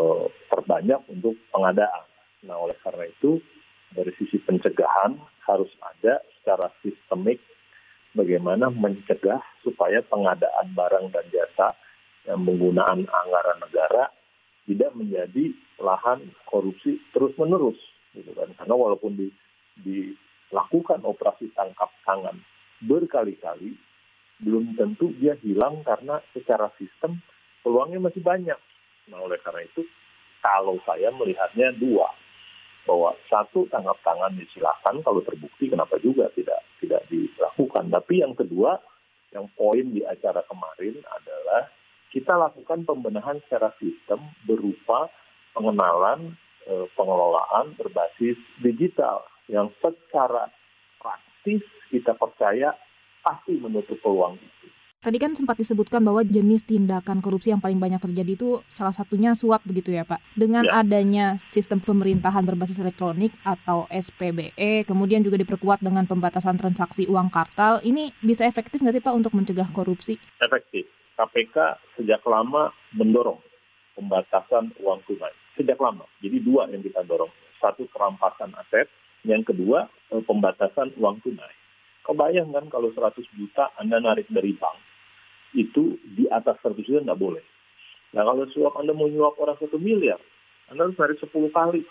terbanyak 0.52 1.00
untuk 1.08 1.36
pengadaan. 1.52 2.04
Nah 2.44 2.56
oleh 2.56 2.76
karena 2.84 3.08
itu 3.08 3.40
dari 3.92 4.12
sisi 4.16 4.38
pencegahan 4.44 5.18
harus 5.48 5.72
ada 5.82 6.22
secara 6.40 6.70
sistemik 6.84 7.42
bagaimana 8.14 8.70
mencegah 8.70 9.42
supaya 9.62 10.02
pengadaan 10.06 10.66
barang 10.72 11.10
dan 11.10 11.26
jasa 11.30 11.74
yang 12.28 12.42
menggunakan 12.42 13.06
anggaran 13.06 13.58
negara 13.58 14.04
tidak 14.68 14.92
menjadi 14.94 15.50
lahan 15.82 16.30
korupsi 16.46 17.00
terus 17.10 17.34
menerus 17.40 17.78
gitu 18.14 18.30
kan 18.34 18.50
karena 18.58 18.74
walaupun 18.74 19.14
di, 19.18 19.28
dilakukan 19.82 21.02
operasi 21.06 21.50
tangkap 21.54 21.90
tangan 22.06 22.38
berkali-kali 22.84 23.74
belum 24.40 24.76
tentu 24.76 25.12
dia 25.20 25.36
hilang 25.44 25.84
karena 25.84 26.20
secara 26.32 26.72
sistem 26.80 27.20
peluangnya 27.60 28.00
masih 28.00 28.24
banyak. 28.24 28.60
Nah 29.12 29.18
oleh 29.20 29.36
karena 29.44 29.64
itu 29.64 29.84
kalau 30.40 30.80
saya 30.88 31.12
melihatnya 31.12 31.76
dua 31.76 32.08
bahwa 32.88 33.12
satu 33.28 33.68
tangkap 33.68 34.00
tangan 34.00 34.32
disilakan 34.40 35.04
kalau 35.04 35.20
terbukti 35.20 35.68
kenapa 35.68 36.00
juga 36.00 36.32
tidak 36.32 36.64
tidak 36.80 37.04
dilakukan 37.12 37.92
tapi 37.92 38.24
yang 38.24 38.32
kedua 38.32 38.80
yang 39.30 39.46
poin 39.54 39.84
di 39.92 40.02
acara 40.02 40.42
kemarin 40.48 40.96
adalah 41.06 41.68
kita 42.10 42.34
lakukan 42.34 42.82
pembenahan 42.82 43.38
secara 43.46 43.70
sistem 43.78 44.32
berupa 44.48 45.06
pengenalan 45.54 46.34
eh, 46.66 46.86
pengelolaan 46.96 47.76
berbasis 47.78 48.40
digital 48.58 49.22
yang 49.46 49.70
secara 49.78 50.50
praktis 50.98 51.62
kita 51.92 52.16
percaya 52.16 52.74
pasti 53.24 53.56
menutup 53.56 53.96
peluang 54.00 54.36
itu. 54.36 54.66
Tadi 55.00 55.16
kan 55.16 55.32
sempat 55.32 55.56
disebutkan 55.56 56.04
bahwa 56.04 56.20
jenis 56.20 56.60
tindakan 56.68 57.24
korupsi 57.24 57.48
yang 57.48 57.64
paling 57.64 57.80
banyak 57.80 58.04
terjadi 58.04 58.36
itu 58.36 58.60
salah 58.68 58.92
satunya 58.92 59.32
suap 59.32 59.64
begitu 59.64 59.96
ya 59.96 60.04
Pak. 60.04 60.20
Dengan 60.36 60.68
ya. 60.68 60.84
adanya 60.84 61.40
sistem 61.48 61.80
pemerintahan 61.80 62.44
berbasis 62.44 62.84
elektronik 62.84 63.32
atau 63.40 63.88
SPBE, 63.88 64.84
kemudian 64.84 65.24
juga 65.24 65.40
diperkuat 65.40 65.80
dengan 65.80 66.04
pembatasan 66.04 66.60
transaksi 66.60 67.08
uang 67.08 67.32
kartal, 67.32 67.80
ini 67.80 68.12
bisa 68.20 68.44
efektif 68.44 68.84
nggak 68.84 69.00
sih 69.00 69.04
Pak 69.08 69.16
untuk 69.16 69.32
mencegah 69.32 69.72
korupsi? 69.72 70.20
Efektif. 70.36 70.84
KPK 71.16 71.80
sejak 71.96 72.20
lama 72.28 72.68
mendorong 72.92 73.40
pembatasan 73.96 74.76
uang 74.84 75.00
tunai. 75.08 75.32
Sejak 75.56 75.80
lama. 75.80 76.04
Jadi 76.20 76.44
dua 76.44 76.68
yang 76.68 76.84
kita 76.84 77.08
dorong. 77.08 77.32
Satu 77.56 77.88
perampasan 77.88 78.52
aset, 78.52 78.88
yang 79.24 79.44
kedua 79.44 79.88
eh, 80.12 80.20
pembatasan 80.24 80.92
uang 81.00 81.24
tunai. 81.24 81.59
Kebayang 82.10 82.50
kan 82.50 82.66
kalau 82.66 82.90
100 82.90 83.22
juta 83.38 83.70
Anda 83.78 84.02
narik 84.02 84.26
dari 84.34 84.50
bank, 84.58 84.82
itu 85.54 85.94
di 86.02 86.26
atas 86.26 86.58
100 86.58 86.82
juta 86.82 87.06
nggak 87.06 87.22
boleh. 87.22 87.44
Nah 88.18 88.26
kalau 88.26 88.50
suap 88.50 88.74
Anda 88.82 88.90
mau 88.90 89.06
nyuap 89.06 89.38
orang 89.38 89.54
satu 89.62 89.78
miliar, 89.78 90.18
Anda 90.74 90.90
harus 90.90 90.98
narik 90.98 91.22
10 91.22 91.30
kali. 91.54 91.86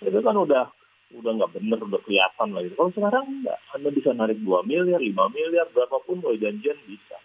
Itu 0.00 0.20
kan 0.24 0.32
udah 0.32 0.72
udah 1.10 1.32
nggak 1.36 1.52
bener, 1.60 1.76
udah 1.76 2.00
kelihatan 2.08 2.48
lah 2.56 2.62
itu. 2.64 2.72
Kalau 2.72 2.92
sekarang 2.96 3.44
nggak, 3.44 3.58
Anda 3.76 3.88
bisa 3.92 4.10
narik 4.16 4.40
2 4.40 4.64
miliar, 4.64 4.96
5 4.96 5.36
miliar, 5.36 5.66
berapapun 5.76 6.24
kalau 6.24 6.40
janjian 6.40 6.80
bisa. 6.88 7.20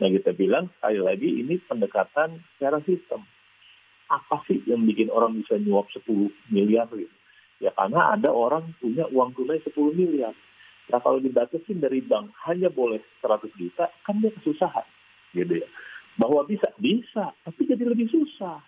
Nah 0.00 0.08
kita 0.08 0.32
bilang 0.32 0.72
sekali 0.78 0.98
lagi 1.04 1.28
ini 1.28 1.60
pendekatan 1.68 2.40
secara 2.56 2.80
sistem. 2.88 3.28
Apa 4.08 4.40
sih 4.48 4.64
yang 4.64 4.88
bikin 4.88 5.12
orang 5.12 5.36
bisa 5.36 5.60
nyuap 5.60 5.92
10 5.92 6.32
miliar 6.48 6.88
gitu? 6.96 7.12
Ya 7.60 7.76
karena 7.76 8.16
ada 8.16 8.32
orang 8.32 8.72
punya 8.80 9.04
uang 9.12 9.36
tunai 9.36 9.60
10 9.60 9.72
miliar. 9.92 10.32
Nah 10.92 11.00
kalau 11.00 11.20
dibatasin 11.20 11.80
dari 11.80 12.04
bank 12.04 12.32
hanya 12.48 12.68
boleh 12.68 13.00
100 13.24 13.48
juta, 13.56 13.88
kan 14.04 14.20
dia 14.20 14.32
kesusahan 14.34 14.84
gitu 15.32 15.64
ya. 15.64 15.68
Bahwa 16.20 16.46
bisa, 16.46 16.70
bisa, 16.78 17.34
tapi 17.42 17.66
jadi 17.66 17.82
lebih 17.88 18.06
susah. 18.06 18.62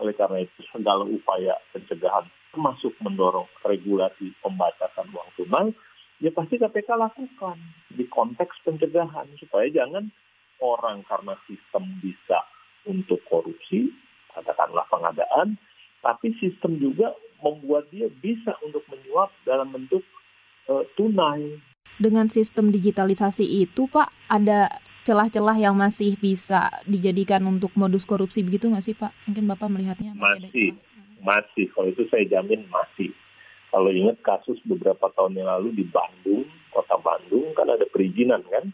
Oleh 0.00 0.16
karena 0.16 0.42
itu 0.42 0.64
segala 0.72 1.04
upaya 1.06 1.54
pencegahan 1.70 2.26
termasuk 2.52 2.92
mendorong 3.00 3.48
regulasi 3.64 4.34
pembatasan 4.44 5.08
uang 5.08 5.30
tunai, 5.40 5.72
ya 6.20 6.28
pasti 6.34 6.60
KPK 6.60 6.88
lakukan 7.00 7.56
di 7.88 8.04
konteks 8.08 8.60
pencegahan 8.66 9.28
supaya 9.40 9.68
jangan 9.72 10.12
orang 10.60 11.00
karena 11.08 11.34
sistem 11.48 11.98
bisa 12.04 12.44
untuk 12.84 13.24
korupsi, 13.26 13.88
katakanlah 14.36 14.84
pengadaan, 14.92 15.56
tapi 16.04 16.34
sistem 16.38 16.76
juga 16.76 17.14
membuat 17.42 17.88
dia 17.90 18.06
bisa 18.22 18.54
untuk 18.62 18.84
menyuap 18.90 19.32
dalam 19.42 19.72
bentuk 19.74 20.04
uh, 20.68 20.84
tunai. 20.98 21.58
Dengan 21.98 22.26
sistem 22.26 22.72
digitalisasi 22.72 23.44
itu, 23.44 23.86
Pak, 23.86 24.10
ada 24.26 24.82
celah-celah 25.02 25.58
yang 25.58 25.74
masih 25.74 26.14
bisa 26.18 26.70
dijadikan 26.86 27.42
untuk 27.46 27.74
modus 27.74 28.06
korupsi 28.06 28.46
begitu 28.46 28.70
nggak 28.70 28.86
sih 28.86 28.94
Pak? 28.94 29.10
Mungkin 29.26 29.44
Bapak 29.50 29.68
melihatnya 29.68 30.14
masih, 30.14 30.46
masih, 30.46 30.68
masih. 31.22 31.66
Kalau 31.74 31.88
itu 31.90 32.02
saya 32.08 32.24
jamin 32.30 32.62
masih. 32.70 33.10
Kalau 33.72 33.88
ingat 33.88 34.20
kasus 34.20 34.60
beberapa 34.68 35.08
tahun 35.16 35.42
yang 35.42 35.48
lalu 35.48 35.72
di 35.82 35.84
Bandung, 35.88 36.44
kota 36.70 36.94
Bandung 37.00 37.56
kan 37.56 37.66
ada 37.72 37.88
perizinan 37.88 38.44
kan, 38.52 38.68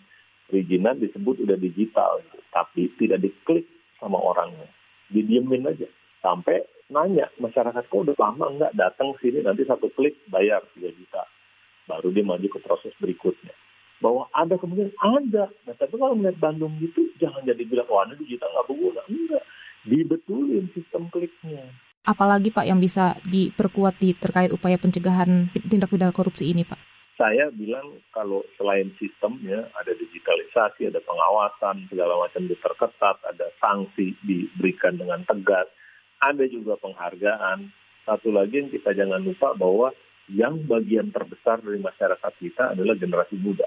perizinan 0.50 0.98
disebut 0.98 1.38
udah 1.46 1.54
digital, 1.54 2.18
tapi 2.50 2.90
tidak 2.98 3.22
diklik 3.22 3.64
sama 4.02 4.18
orangnya, 4.18 4.66
didiemin 5.14 5.70
aja. 5.70 5.86
Sampai 6.18 6.66
nanya 6.90 7.30
masyarakat 7.38 7.84
kok 7.86 8.02
udah 8.10 8.16
lama 8.18 8.58
nggak 8.58 8.74
datang 8.74 9.14
sini 9.22 9.38
nanti 9.38 9.62
satu 9.62 9.86
klik 9.94 10.18
bayar 10.26 10.66
3 10.74 10.82
juta, 10.90 11.22
baru 11.88 12.12
dia 12.12 12.22
maju 12.22 12.44
ke 12.44 12.60
proses 12.60 12.92
berikutnya 13.00 13.56
bahwa 13.98 14.30
ada 14.30 14.54
kemudian 14.54 14.94
ada. 15.02 15.50
Nah, 15.66 15.74
tapi 15.74 15.94
kalau 15.98 16.14
melihat 16.14 16.38
Bandung 16.38 16.74
gitu, 16.78 17.10
jangan 17.18 17.42
jadi 17.42 17.62
bilang, 17.66 17.88
wah, 17.90 18.06
ini 18.06 18.14
digital 18.22 18.50
nggak 18.54 18.66
berguna. 18.70 19.02
Enggak. 19.10 19.44
Dibetulin 19.86 20.64
sistem 20.74 21.10
kliknya. 21.10 21.70
Apalagi 22.06 22.54
Pak 22.54 22.66
yang 22.66 22.80
bisa 22.80 23.18
diperkuat 23.26 24.00
di 24.00 24.16
terkait 24.16 24.54
upaya 24.54 24.80
pencegahan 24.80 25.50
tindak 25.68 25.92
pidana 25.92 26.14
korupsi 26.14 26.50
ini 26.50 26.64
Pak? 26.64 26.78
Saya 27.18 27.50
bilang 27.50 27.98
kalau 28.14 28.46
selain 28.54 28.94
sistemnya 28.94 29.66
ada 29.74 29.90
digitalisasi, 29.90 30.86
ada 30.86 31.02
pengawasan, 31.02 31.90
segala 31.90 32.14
macam 32.14 32.46
diperketat, 32.46 33.16
ada 33.26 33.50
sanksi 33.58 34.14
diberikan 34.22 34.94
dengan 34.94 35.26
tegas, 35.26 35.66
ada 36.22 36.46
juga 36.46 36.78
penghargaan. 36.78 37.74
Satu 38.06 38.30
lagi 38.30 38.62
yang 38.62 38.70
kita 38.70 38.94
jangan 38.94 39.20
lupa 39.20 39.52
bahwa 39.58 39.90
yang 40.28 40.64
bagian 40.68 41.08
terbesar 41.12 41.64
dari 41.64 41.80
masyarakat 41.80 42.32
kita 42.40 42.76
adalah 42.76 42.94
generasi 42.96 43.36
muda 43.40 43.64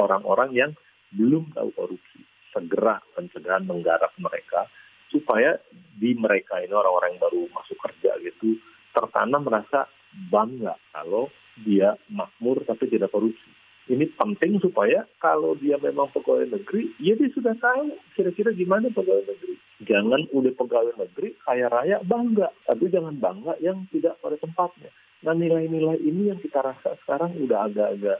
orang-orang 0.00 0.50
yang 0.56 0.70
belum 1.12 1.52
tahu 1.52 1.70
korupsi. 1.76 2.20
Segera 2.50 2.98
pencegahan 3.14 3.68
menggarap 3.68 4.10
mereka 4.18 4.66
supaya 5.12 5.58
di 5.70 6.16
mereka 6.16 6.58
ini 6.62 6.72
orang-orang 6.72 7.14
yang 7.14 7.22
baru 7.22 7.42
masuk 7.52 7.78
kerja 7.78 8.16
gitu 8.22 8.58
tertanam 8.90 9.46
merasa 9.46 9.86
bangga 10.30 10.74
kalau 10.90 11.30
dia 11.62 11.94
makmur 12.10 12.62
tapi 12.66 12.90
tidak 12.90 13.14
korupsi. 13.14 13.50
Ini 13.90 14.06
penting 14.14 14.62
supaya 14.62 15.02
kalau 15.18 15.58
dia 15.58 15.74
memang 15.82 16.14
pegawai 16.14 16.46
negeri, 16.46 16.94
ya 17.02 17.18
dia 17.18 17.26
sudah 17.34 17.58
tahu 17.58 17.90
kira-kira 18.14 18.54
gimana 18.54 18.86
pegawai 18.86 19.26
negeri. 19.26 19.58
Jangan 19.82 20.30
udah 20.30 20.52
pegawai 20.54 20.94
negeri 20.94 21.34
kaya 21.42 21.66
raya 21.66 21.98
bangga, 22.06 22.54
tapi 22.70 22.86
jangan 22.86 23.18
bangga 23.18 23.58
yang 23.58 23.90
tidak 23.90 24.14
pada 24.22 24.38
tempatnya. 24.38 24.94
Nah 25.20 25.36
nilai-nilai 25.36 26.00
ini 26.00 26.32
yang 26.32 26.40
kita 26.40 26.64
rasa 26.64 26.96
sekarang 27.04 27.36
udah 27.36 27.68
agak-agak 27.68 28.18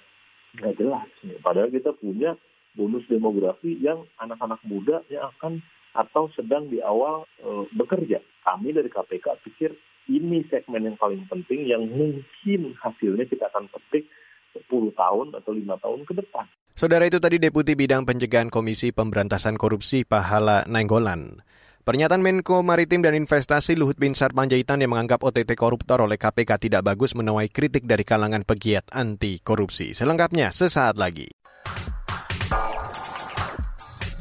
nggak 0.60 0.74
jelas. 0.76 1.08
Padahal 1.40 1.70
kita 1.72 1.96
punya 1.96 2.36
bonus 2.74 3.06
demografi 3.10 3.78
yang 3.80 4.04
anak-anak 4.20 4.60
muda 4.66 5.02
yang 5.10 5.30
akan 5.36 5.64
atau 5.90 6.30
sedang 6.38 6.70
di 6.70 6.78
awal 6.78 7.26
e, 7.42 7.66
bekerja. 7.74 8.22
Kami 8.46 8.70
dari 8.70 8.86
KPK 8.86 9.26
pikir 9.42 9.74
ini 10.10 10.46
segmen 10.46 10.86
yang 10.86 10.96
paling 10.98 11.26
penting 11.26 11.66
yang 11.66 11.82
mungkin 11.86 12.74
hasilnya 12.78 13.26
kita 13.26 13.50
akan 13.50 13.66
petik 13.70 14.06
10 14.54 14.66
tahun 14.94 15.26
atau 15.38 15.50
lima 15.54 15.78
tahun 15.78 16.02
ke 16.06 16.14
depan. 16.18 16.46
Saudara 16.74 17.06
itu 17.06 17.18
tadi 17.18 17.36
Deputi 17.36 17.74
Bidang 17.74 18.06
Pencegahan 18.06 18.48
Komisi 18.48 18.90
Pemberantasan 18.94 19.58
Korupsi 19.58 20.06
Pahala 20.06 20.64
Nainggolan. 20.66 21.42
Pernyataan 21.90 22.22
Menko 22.22 22.62
Maritim 22.62 23.02
dan 23.02 23.18
Investasi 23.18 23.74
Luhut 23.74 23.98
Binsar 23.98 24.30
Panjaitan 24.30 24.78
yang 24.78 24.94
menganggap 24.94 25.26
OTT 25.26 25.58
koruptor 25.58 25.98
oleh 25.98 26.14
KPK 26.14 26.70
tidak 26.70 26.86
bagus 26.86 27.18
menuai 27.18 27.50
kritik 27.50 27.82
dari 27.82 28.06
kalangan 28.06 28.46
pegiat 28.46 28.94
anti 28.94 29.42
korupsi. 29.42 29.90
Selengkapnya 29.90 30.54
sesaat 30.54 30.94
lagi. 30.94 31.26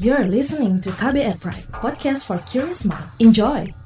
You're 0.01 0.25
listening 0.25 0.81
to 0.81 0.89
KBR 0.97 1.37
Pride, 1.37 1.69
podcast 1.69 2.25
for 2.25 2.41
curious 2.49 2.89
mind. 2.89 3.05
Enjoy! 3.21 3.78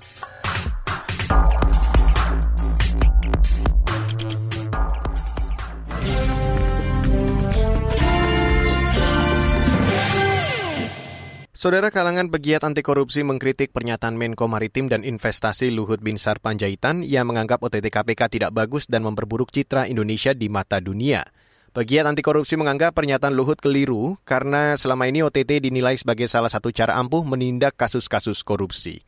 Saudara 11.63 11.95
kalangan 11.95 12.27
pegiat 12.27 12.67
anti 12.67 12.83
korupsi 12.83 13.23
mengkritik 13.23 13.71
pernyataan 13.71 14.19
Menko 14.19 14.51
Maritim 14.51 14.91
dan 14.91 14.99
Investasi 14.99 15.71
Luhut 15.71 16.03
Binsar 16.03 16.43
Panjaitan 16.43 17.07
yang 17.07 17.31
menganggap 17.31 17.63
OTT 17.63 17.87
KPK 17.87 18.27
tidak 18.27 18.51
bagus 18.51 18.83
dan 18.83 19.07
memperburuk 19.07 19.47
citra 19.47 19.87
Indonesia 19.87 20.35
di 20.35 20.51
mata 20.51 20.83
dunia. 20.83 21.23
Pegiat 21.71 22.03
anti 22.03 22.19
korupsi 22.19 22.59
menganggap 22.59 22.91
pernyataan 22.99 23.31
Luhut 23.31 23.63
keliru 23.63 24.19
karena 24.27 24.75
selama 24.75 25.07
ini 25.07 25.23
OTT 25.23 25.63
dinilai 25.63 25.95
sebagai 25.95 26.27
salah 26.27 26.51
satu 26.51 26.67
cara 26.75 26.99
ampuh 26.99 27.23
menindak 27.23 27.79
kasus-kasus 27.79 28.43
korupsi. 28.43 28.99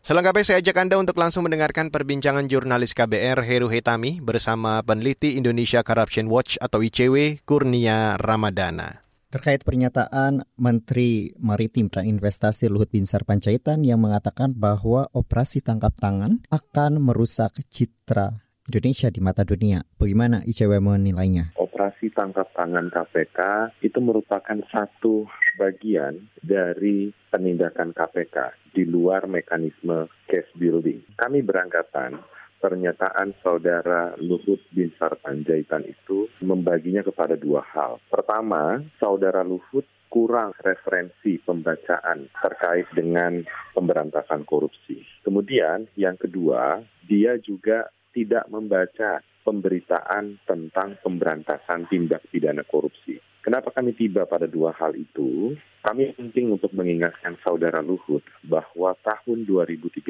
Selengkapnya 0.00 0.48
saya 0.48 0.64
ajak 0.64 0.80
Anda 0.80 0.96
untuk 0.96 1.20
langsung 1.20 1.44
mendengarkan 1.44 1.92
perbincangan 1.92 2.48
jurnalis 2.48 2.96
KBR 2.96 3.44
Heru 3.44 3.68
Hetami 3.68 4.24
bersama 4.24 4.80
peneliti 4.80 5.36
Indonesia 5.36 5.84
Corruption 5.84 6.32
Watch 6.32 6.56
atau 6.56 6.80
ICW 6.80 7.44
Kurnia 7.44 8.16
Ramadana 8.16 9.07
terkait 9.28 9.60
pernyataan 9.60 10.44
Menteri 10.56 11.36
Maritim 11.36 11.92
dan 11.92 12.08
Investasi 12.08 12.72
Luhut 12.72 12.88
Binsar 12.88 13.28
Panjaitan 13.28 13.84
yang 13.84 14.00
mengatakan 14.00 14.56
bahwa 14.56 15.12
operasi 15.12 15.60
tangkap 15.60 15.92
tangan 16.00 16.40
akan 16.48 17.00
merusak 17.00 17.60
citra 17.68 18.40
Indonesia 18.68 19.08
di 19.08 19.20
mata 19.20 19.44
dunia. 19.44 19.84
Bagaimana 19.96 20.44
ICW 20.44 20.80
menilainya? 20.80 21.56
operasi 21.78 22.10
tangkap 22.10 22.50
tangan 22.58 22.90
KPK 22.90 23.38
itu 23.86 24.02
merupakan 24.02 24.58
satu 24.66 25.30
bagian 25.54 26.26
dari 26.42 27.14
penindakan 27.30 27.94
KPK 27.94 28.50
di 28.74 28.82
luar 28.82 29.30
mekanisme 29.30 30.10
case 30.26 30.50
building. 30.58 31.06
Kami 31.14 31.38
beranggapan 31.46 32.18
pernyataan 32.58 33.34
saudara 33.42 34.14
Luhut 34.18 34.60
bin 34.74 34.90
Sarpanjaitan 34.98 35.86
itu 35.86 36.28
membaginya 36.42 37.06
kepada 37.06 37.38
dua 37.38 37.62
hal. 37.74 38.02
Pertama, 38.10 38.82
saudara 38.98 39.46
Luhut 39.46 39.86
kurang 40.08 40.56
referensi 40.64 41.36
pembacaan 41.38 42.32
terkait 42.32 42.88
dengan 42.96 43.44
pemberantasan 43.76 44.42
korupsi. 44.48 45.04
Kemudian 45.22 45.86
yang 45.94 46.16
kedua, 46.16 46.80
dia 47.04 47.36
juga 47.38 47.92
tidak 48.16 48.48
membaca 48.50 49.20
pemberitaan 49.44 50.42
tentang 50.44 51.00
pemberantasan 51.00 51.88
tindak 51.88 52.24
pidana 52.28 52.64
korupsi. 52.68 53.16
Kenapa 53.48 53.72
kami 53.72 53.96
tiba 53.96 54.28
pada 54.28 54.44
dua 54.44 54.76
hal 54.76 54.92
itu? 54.92 55.56
Kami 55.80 56.12
penting 56.20 56.52
untuk 56.52 56.68
mengingatkan 56.76 57.40
saudara 57.40 57.80
Luhut 57.80 58.20
bahwa 58.44 58.92
tahun 59.00 59.48
2013 59.48 60.04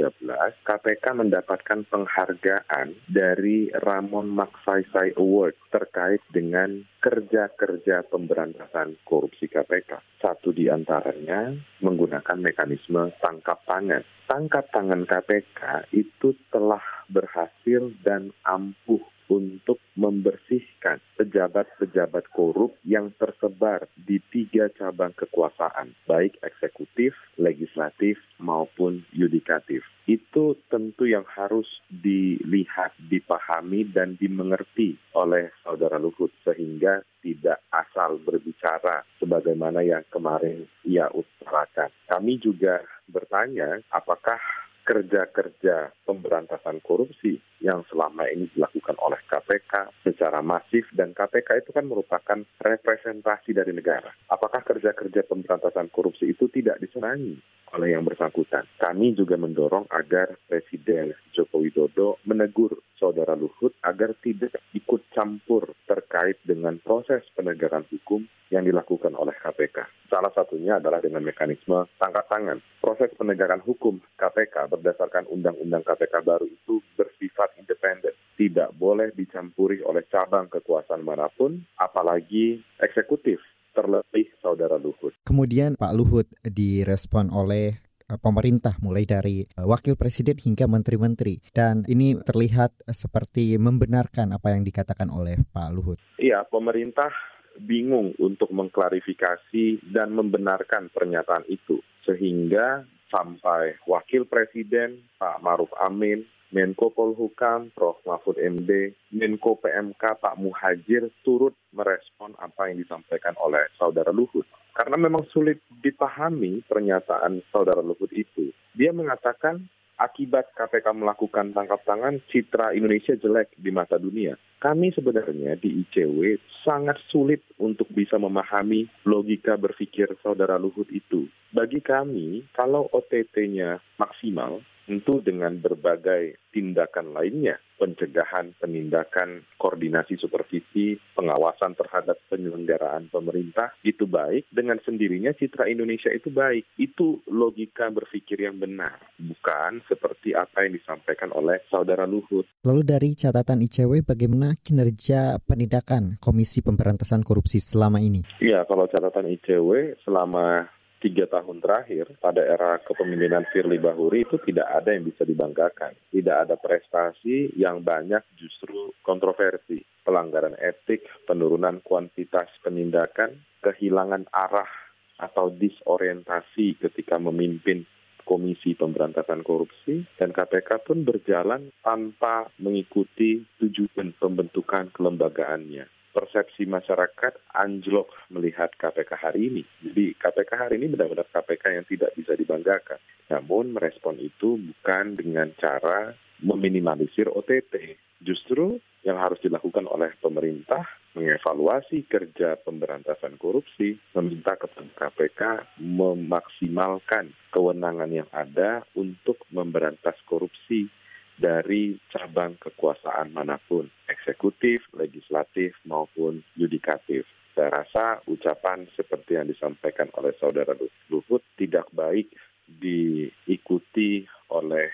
KPK 0.67 1.05
mendapatkan 1.15 1.87
penghargaan 1.87 2.99
dari 3.07 3.71
Ramon 3.79 4.35
Magsaysay 4.35 5.15
Award 5.15 5.55
terkait 5.71 6.19
dengan 6.35 6.83
kerja-kerja 6.99 8.11
pemberantasan 8.11 8.99
korupsi 9.07 9.47
KPK. 9.47 10.19
Satu 10.19 10.51
di 10.51 10.67
antaranya 10.67 11.55
menggunakan 11.79 12.43
mekanisme 12.43 13.15
tangkap 13.23 13.63
tangan. 13.71 14.03
Tangkap 14.27 14.67
tangan 14.75 15.07
KPK 15.07 15.95
itu 15.95 16.35
telah 16.51 16.83
berhasil 17.07 17.95
dan 18.03 18.35
ampuh 18.43 19.07
untuk 19.29 19.79
membersihkan 19.95 20.99
pejabat-pejabat 21.21 22.33
korup 22.33 22.75
yang 22.83 23.13
tersebar 23.29 23.85
di 23.93 24.17
tiga 24.33 24.73
cabang 24.73 25.13
kekuasaan, 25.13 25.93
baik 26.09 26.41
eksekutif, 26.41 27.13
legislatif, 27.37 28.17
maupun 28.41 29.05
yudikatif. 29.13 29.85
Itu 30.09 30.57
tentu 30.73 31.05
yang 31.05 31.29
harus 31.29 31.69
dilihat, 31.93 32.97
dipahami, 33.13 33.85
dan 33.93 34.17
dimengerti 34.17 34.97
oleh 35.13 35.53
saudara 35.61 36.01
Luhut, 36.01 36.33
sehingga 36.41 37.05
tidak 37.21 37.61
asal 37.69 38.17
berbicara 38.17 39.05
sebagaimana 39.21 39.85
yang 39.85 40.01
kemarin 40.09 40.65
ia 40.89 41.13
utarakan. 41.13 41.93
Kami 42.09 42.41
juga 42.41 42.81
bertanya 43.05 43.85
apakah 43.93 44.41
kerja-kerja 44.89 45.93
pemberantasan 46.09 46.81
korupsi 46.81 47.37
yang 47.61 47.85
selama 47.93 48.25
ini 48.33 48.49
dilakukan 48.57 48.97
oleh 49.05 49.21
KPK 49.29 49.93
secara 50.01 50.41
masif 50.41 50.89
dan 50.97 51.13
KPK 51.13 51.61
itu 51.61 51.77
kan 51.77 51.85
merupakan 51.85 52.41
representasi 52.57 53.53
dari 53.53 53.77
negara. 53.77 54.09
Apakah 54.33 54.65
kerja-kerja 54.65 55.29
pemberantasan 55.29 55.93
korupsi 55.93 56.33
itu 56.33 56.49
tidak 56.49 56.81
disenangi 56.81 57.37
oleh 57.77 57.93
yang 57.93 58.09
bersangkutan? 58.09 58.65
Kami 58.81 59.13
juga 59.13 59.37
mendorong 59.37 59.93
agar 59.93 60.41
Presiden 60.49 61.13
Joko 61.37 61.61
Widodo 61.61 62.17
menegur 62.25 62.81
saudara 62.97 63.37
Luhut 63.37 63.77
agar 63.85 64.17
tidak 64.25 64.57
ikut 64.73 65.05
campur 65.13 65.77
terkait 65.85 66.41
dengan 66.49 66.81
proses 66.81 67.29
penegakan 67.37 67.85
hukum 67.93 68.25
yang 68.49 68.65
dilakukan 68.65 69.13
oleh 69.13 69.37
KPK. 69.37 70.09
Salah 70.09 70.33
satunya 70.33 70.81
adalah 70.81 71.05
dengan 71.05 71.21
mekanisme 71.21 71.85
tangkap 72.01 72.25
tangan. 72.33 72.59
Proses 72.81 73.13
penegakan 73.15 73.61
hukum 73.61 74.01
KPK 74.17 74.73
berdasarkan 74.79 75.27
Undang-Undang 75.29 75.85
KPK 75.85 76.15
baru 76.23 76.47
itu 76.47 76.81
bersifat 76.95 77.59
independen. 77.59 78.15
Tidak 78.39 78.75
boleh 78.79 79.11
dicampuri 79.13 79.83
oleh 79.83 80.07
cabang 80.07 80.47
kekuasaan 80.47 81.03
mana 81.03 81.27
pun, 81.29 81.59
apalagi 81.75 82.63
eksekutif 82.79 83.43
terlebih 83.75 84.27
saudara 84.43 84.75
Luhut. 84.75 85.15
Kemudian 85.23 85.79
Pak 85.79 85.95
Luhut 85.95 86.27
direspon 86.43 87.31
oleh 87.31 87.79
eh, 88.07 88.19
pemerintah 88.19 88.75
mulai 88.83 89.07
dari 89.07 89.47
eh, 89.47 89.67
wakil 89.67 89.95
presiden 89.95 90.35
hingga 90.35 90.67
menteri-menteri 90.67 91.39
dan 91.55 91.87
ini 91.87 92.19
terlihat 92.19 92.91
seperti 92.91 93.55
membenarkan 93.59 94.35
apa 94.35 94.55
yang 94.55 94.67
dikatakan 94.67 95.11
oleh 95.15 95.39
Pak 95.55 95.71
Luhut. 95.71 95.99
Iya, 96.19 96.43
pemerintah 96.51 97.15
bingung 97.59 98.15
untuk 98.23 98.55
mengklarifikasi 98.55 99.91
dan 99.91 100.15
membenarkan 100.15 100.91
pernyataan 100.95 101.47
itu. 101.51 101.83
Sehingga 102.07 102.87
sampai 103.09 103.77
Wakil 103.89 104.29
Presiden 104.29 105.03
Pak 105.17 105.41
Maruf 105.41 105.73
Amin, 105.81 106.25
Menko 106.49 106.89
Polhukam 106.93 107.69
Prof. 107.77 108.01
Mahfud 108.09 108.41
MD, 108.41 108.97
Menko 109.13 109.61
PMK 109.61 110.01
Pak 110.21 110.37
Muhajir 110.41 111.13
turut 111.21 111.53
merespon 111.77 112.33
apa 112.41 112.73
yang 112.73 112.81
disampaikan 112.81 113.37
oleh 113.41 113.69
Saudara 113.77 114.13
Luhut. 114.13 114.49
Karena 114.73 114.97
memang 114.97 115.27
sulit 115.29 115.59
dipahami 115.83 116.63
pernyataan 116.65 117.43
Saudara 117.51 117.83
Luhut 117.83 118.09
itu. 118.15 118.55
Dia 118.79 118.95
mengatakan 118.95 119.67
akibat 119.99 120.55
KPK 120.55 120.95
melakukan 120.95 121.51
tangkap 121.53 121.83
tangan, 121.83 122.23
citra 122.31 122.73
Indonesia 122.73 123.19
jelek 123.19 123.53
di 123.59 123.71
mata 123.75 123.99
dunia. 123.99 124.39
Kami 124.59 124.91
sebenarnya 124.95 125.55
di 125.59 125.83
ICW 125.87 126.39
sangat 126.67 126.99
sulit 127.11 127.43
untuk 127.63 127.87
bisa 127.91 128.19
memahami 128.19 128.87
logika 129.07 129.55
berpikir 129.55 130.11
saudara 130.23 130.59
Luhut 130.59 130.87
itu. 130.91 131.31
Bagi 131.55 131.79
kami, 131.79 132.47
kalau 132.55 132.91
OTT-nya 132.91 133.79
maksimal, 133.99 134.63
tentu 134.89 135.21
dengan 135.21 135.61
berbagai 135.61 136.41
tindakan 136.49 137.13
lainnya, 137.13 137.61
pencegahan, 137.77 138.57
penindakan, 138.57 139.45
koordinasi 139.61 140.17
supervisi, 140.17 140.97
pengawasan 141.13 141.77
terhadap 141.77 142.17
penyelenggaraan 142.33 143.13
pemerintah, 143.13 143.77
itu 143.85 144.09
baik. 144.09 144.49
Dengan 144.49 144.81
sendirinya 144.81 145.37
citra 145.37 145.69
Indonesia 145.69 146.09
itu 146.09 146.33
baik. 146.33 146.65
Itu 146.81 147.21
logika 147.29 147.93
berpikir 147.93 148.49
yang 148.49 148.57
benar, 148.57 148.97
bukan 149.21 149.85
seperti 149.85 150.33
apa 150.33 150.65
yang 150.65 150.81
disampaikan 150.81 151.37
oleh 151.37 151.61
saudara 151.69 152.09
Luhut. 152.09 152.49
Lalu 152.65 152.83
dari 152.83 153.11
catatan 153.13 153.61
ICW, 153.69 154.09
bagaimana 154.09 154.57
kinerja 154.57 155.37
penindakan 155.45 156.17
Komisi 156.17 156.65
Pemberantasan 156.65 157.21
Korupsi 157.21 157.61
selama 157.61 158.01
ini? 158.01 158.25
Iya, 158.41 158.65
kalau 158.65 158.89
catatan 158.89 159.29
ICW 159.37 160.01
selama 160.01 160.78
tiga 160.99 161.31
tahun 161.31 161.63
terakhir 161.63 162.19
pada 162.19 162.43
era 162.43 162.83
kepemimpinan 162.83 163.47
Firly 163.55 163.79
Bahuri 163.79 164.27
itu 164.27 164.37
tidak 164.43 164.67
ada 164.67 164.95
yang 164.95 165.07
bisa 165.07 165.23
dibanggakan. 165.23 165.95
Tidak 166.11 166.37
ada 166.47 166.59
prestasi 166.59 167.55
yang 167.55 167.87
banyak 167.87 168.23
justru 168.35 168.93
kontroversi. 169.03 169.83
Pelanggaran 170.03 170.59
etik, 170.59 171.07
penurunan 171.29 171.85
kuantitas 171.85 172.49
penindakan, 172.65 173.39
kehilangan 173.63 174.27
arah 174.33 174.71
atau 175.19 175.51
disorientasi 175.51 176.79
ketika 176.79 177.19
memimpin 177.19 177.83
Komisi 178.29 178.77
Pemberantasan 178.77 179.41
Korupsi 179.41 180.05
dan 180.21 180.37
KPK 180.37 180.85
pun 180.85 181.01
berjalan 181.01 181.73
tanpa 181.81 182.53
mengikuti 182.61 183.41
tujuan 183.57 184.13
pembentukan 184.21 184.93
kelembagaannya 184.93 185.98
persepsi 186.19 186.67
masyarakat 186.67 187.39
anjlok 187.55 188.11
melihat 188.35 188.75
KPK 188.75 189.11
hari 189.15 189.41
ini. 189.55 189.63
Jadi 189.87 190.19
KPK 190.19 190.51
hari 190.59 190.75
ini 190.83 190.91
benar-benar 190.91 191.31
KPK 191.31 191.79
yang 191.79 191.87
tidak 191.87 192.11
bisa 192.19 192.35
dibanggakan. 192.35 192.99
Namun 193.31 193.71
merespon 193.71 194.19
itu 194.19 194.59
bukan 194.59 195.15
dengan 195.15 195.55
cara 195.55 196.11
meminimalisir 196.43 197.31
OTT. 197.31 197.95
Justru 198.19 198.83
yang 199.07 199.23
harus 199.23 199.39
dilakukan 199.39 199.87
oleh 199.87 200.11
pemerintah 200.19 200.83
mengevaluasi 201.15 202.11
kerja 202.11 202.59
pemberantasan 202.67 203.39
korupsi, 203.39 203.95
meminta 204.19 204.59
kepada 204.59 204.91
KPK 204.99 205.43
memaksimalkan 205.79 207.31
kewenangan 207.55 208.11
yang 208.11 208.29
ada 208.35 208.83
untuk 208.99 209.39
memberantas 209.55 210.19
korupsi 210.27 210.91
dari 211.39 211.95
cabang 212.11 212.59
kekuasaan 212.59 213.31
mana 213.31 213.57
pun, 213.63 213.87
eksekutif, 214.11 214.83
legislatif, 214.93 215.79
maupun 215.87 216.43
yudikatif. 216.59 217.25
Saya 217.55 217.83
rasa 217.83 218.23
ucapan 218.27 218.87
seperti 218.95 219.39
yang 219.39 219.51
disampaikan 219.51 220.11
oleh 220.15 220.35
saudara 220.39 220.75
Luhut 221.11 221.43
tidak 221.59 221.91
baik 221.95 222.31
diikuti 222.69 224.23
oleh 224.53 224.91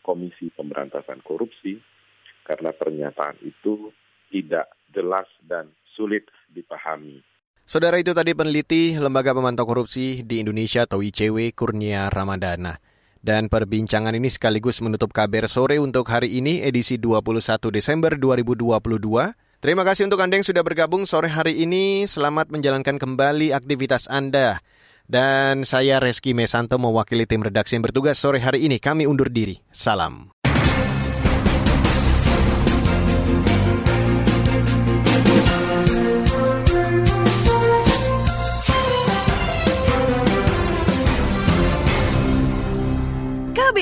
Komisi 0.00 0.48
Pemberantasan 0.50 1.20
Korupsi 1.22 1.76
karena 2.42 2.74
pernyataan 2.74 3.38
itu 3.44 3.92
tidak 4.32 4.72
jelas 4.90 5.28
dan 5.44 5.70
sulit 5.94 6.26
dipahami. 6.50 7.22
Saudara 7.62 8.02
itu 8.02 8.10
tadi 8.10 8.34
peneliti 8.34 8.98
Lembaga 8.98 9.30
Pemantau 9.30 9.62
Korupsi 9.62 10.26
di 10.26 10.42
Indonesia 10.42 10.90
atau 10.90 10.98
ICW 10.98 11.54
Kurnia 11.54 12.10
Ramadana. 12.10 12.89
Dan 13.20 13.52
perbincangan 13.52 14.16
ini 14.16 14.32
sekaligus 14.32 14.80
menutup 14.80 15.12
kabar 15.12 15.44
sore 15.44 15.76
untuk 15.76 16.08
hari 16.08 16.40
ini 16.40 16.64
edisi 16.64 16.96
21 16.96 17.68
Desember 17.68 18.16
2022. 18.16 18.80
Terima 19.60 19.84
kasih 19.84 20.08
untuk 20.08 20.24
Anda 20.24 20.40
yang 20.40 20.48
sudah 20.48 20.64
bergabung 20.64 21.04
sore 21.04 21.28
hari 21.28 21.60
ini. 21.60 22.08
Selamat 22.08 22.48
menjalankan 22.48 22.96
kembali 22.96 23.52
aktivitas 23.52 24.08
Anda. 24.08 24.64
Dan 25.04 25.68
saya 25.68 26.00
Reski 26.00 26.32
Mesanto 26.32 26.80
mewakili 26.80 27.28
tim 27.28 27.44
redaksi 27.44 27.76
yang 27.76 27.84
bertugas 27.84 28.16
sore 28.16 28.40
hari 28.40 28.64
ini. 28.64 28.80
Kami 28.80 29.04
undur 29.04 29.28
diri. 29.28 29.60
Salam. 29.68 30.39